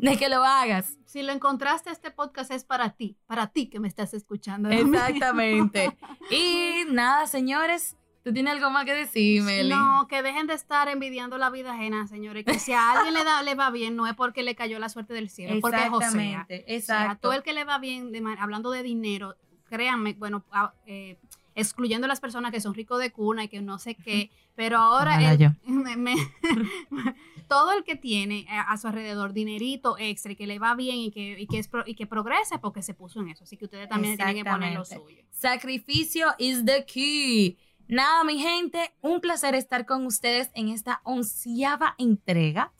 de 0.00 0.16
que 0.16 0.30
lo 0.30 0.42
hagas. 0.44 0.96
Si 1.04 1.22
lo 1.22 1.30
encontraste, 1.30 1.90
este 1.90 2.10
podcast 2.10 2.50
es 2.50 2.64
para 2.64 2.96
ti, 2.96 3.18
para 3.26 3.48
ti 3.48 3.68
que 3.68 3.80
me 3.80 3.86
estás 3.86 4.14
escuchando. 4.14 4.70
Exactamente. 4.70 5.94
y 6.30 6.90
nada, 6.90 7.26
señores, 7.26 7.98
¿tú 8.24 8.32
tienes 8.32 8.54
algo 8.54 8.70
más 8.70 8.86
que 8.86 8.94
decir, 8.94 9.42
Meli? 9.42 9.68
No, 9.68 10.06
que 10.08 10.22
dejen 10.22 10.46
de 10.46 10.54
estar 10.54 10.88
envidiando 10.88 11.36
la 11.36 11.50
vida 11.50 11.74
ajena, 11.74 12.06
señores. 12.06 12.46
Que 12.46 12.58
si 12.58 12.72
a 12.72 12.92
alguien 12.92 13.12
le, 13.12 13.24
da, 13.24 13.42
le 13.42 13.54
va 13.54 13.68
bien, 13.68 13.94
no 13.94 14.06
es 14.06 14.14
porque 14.14 14.42
le 14.42 14.54
cayó 14.54 14.78
la 14.78 14.88
suerte 14.88 15.12
del 15.12 15.28
cielo, 15.28 15.60
porque 15.60 15.82
es 15.82 15.90
José. 15.90 16.38
Exacto. 16.48 17.10
a 17.10 17.16
todo 17.16 17.32
el 17.34 17.42
que 17.42 17.52
le 17.52 17.64
va 17.64 17.78
bien, 17.78 18.10
hablando 18.38 18.70
de 18.70 18.82
dinero, 18.82 19.36
créanme, 19.68 20.14
bueno, 20.14 20.46
eh, 20.86 21.18
excluyendo 21.58 22.04
a 22.04 22.08
las 22.08 22.20
personas 22.20 22.52
que 22.52 22.60
son 22.60 22.74
ricos 22.74 23.00
de 23.00 23.10
cuna 23.10 23.44
y 23.44 23.48
que 23.48 23.60
no 23.60 23.78
sé 23.78 23.94
qué, 23.94 24.30
pero 24.54 24.78
ahora 24.78 25.18
todo 27.48 27.72
el 27.72 27.84
que 27.84 27.96
tiene 27.96 28.46
a, 28.48 28.76
su 28.76 28.86
alrededor 28.86 29.32
dinerito 29.32 29.96
extra 29.98 30.32
y 30.32 30.36
que 30.36 30.46
le 30.46 30.58
va 30.58 30.74
bien 30.74 30.96
y 30.98 31.10
que, 31.10 31.40
y 31.40 31.46
que, 31.46 31.58
es 31.58 31.68
y 31.86 31.94
que 31.94 32.06
progrese 32.06 32.58
porque 32.58 32.82
se 32.82 32.94
puso 32.94 33.20
en 33.20 33.28
eso, 33.28 33.44
así 33.44 33.56
que 33.56 33.64
ustedes 33.64 33.88
también 33.88 34.16
tienen 34.16 34.36
que 34.36 34.44
poner 34.44 34.74
lo 34.74 34.84
suyo. 34.84 35.24
Sacrificio 35.30 36.28
is 36.38 36.64
the 36.64 36.84
key. 36.86 37.58
Nada, 37.88 38.22
mi 38.22 38.38
gente, 38.38 38.92
un 39.00 39.20
placer 39.20 39.54
estar 39.54 39.86
con 39.86 40.04
ustedes 40.06 40.50
en 40.54 40.68
esta 40.68 41.00
onceava 41.04 41.94
entrega. 41.98 42.72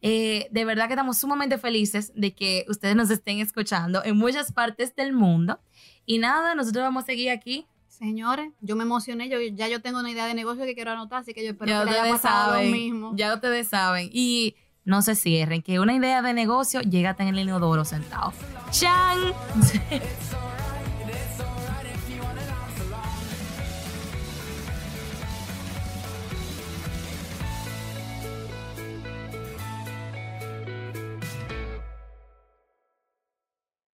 Eh, 0.00 0.48
de 0.50 0.64
verdad 0.64 0.86
que 0.86 0.92
estamos 0.92 1.18
sumamente 1.18 1.58
felices 1.58 2.12
de 2.14 2.34
que 2.34 2.64
ustedes 2.68 2.94
nos 2.94 3.10
estén 3.10 3.40
escuchando 3.40 4.04
en 4.04 4.16
muchas 4.16 4.52
partes 4.52 4.94
del 4.94 5.12
mundo. 5.12 5.58
Y 6.06 6.18
nada, 6.18 6.54
nosotros 6.54 6.84
vamos 6.84 7.04
a 7.04 7.06
seguir 7.06 7.30
aquí 7.30 7.66
Señores, 7.98 8.52
yo 8.60 8.74
me 8.74 8.82
emocioné, 8.82 9.28
yo 9.28 9.38
ya 9.40 9.68
yo 9.68 9.80
tengo 9.80 10.00
una 10.00 10.10
idea 10.10 10.26
de 10.26 10.34
negocio 10.34 10.64
que 10.64 10.74
quiero 10.74 10.90
anotar, 10.90 11.20
así 11.20 11.32
que 11.32 11.44
yo 11.44 11.52
espero 11.52 11.80
que 11.80 11.84
les 11.90 12.00
haya 12.00 12.12
pasado 12.12 12.60
lo 12.60 12.68
mismo. 12.68 13.12
Ya 13.14 13.32
ustedes 13.32 13.68
saben. 13.68 14.10
Y 14.12 14.56
no 14.84 15.00
se 15.00 15.14
cierren, 15.14 15.62
que 15.62 15.78
una 15.78 15.94
idea 15.94 16.20
de 16.20 16.34
negocio 16.34 16.80
llega 16.80 17.10
hasta 17.10 17.22
en 17.22 17.28
el 17.28 17.38
inodoro 17.38 17.84
sentado. 17.84 18.32
¡Chan! 18.72 19.32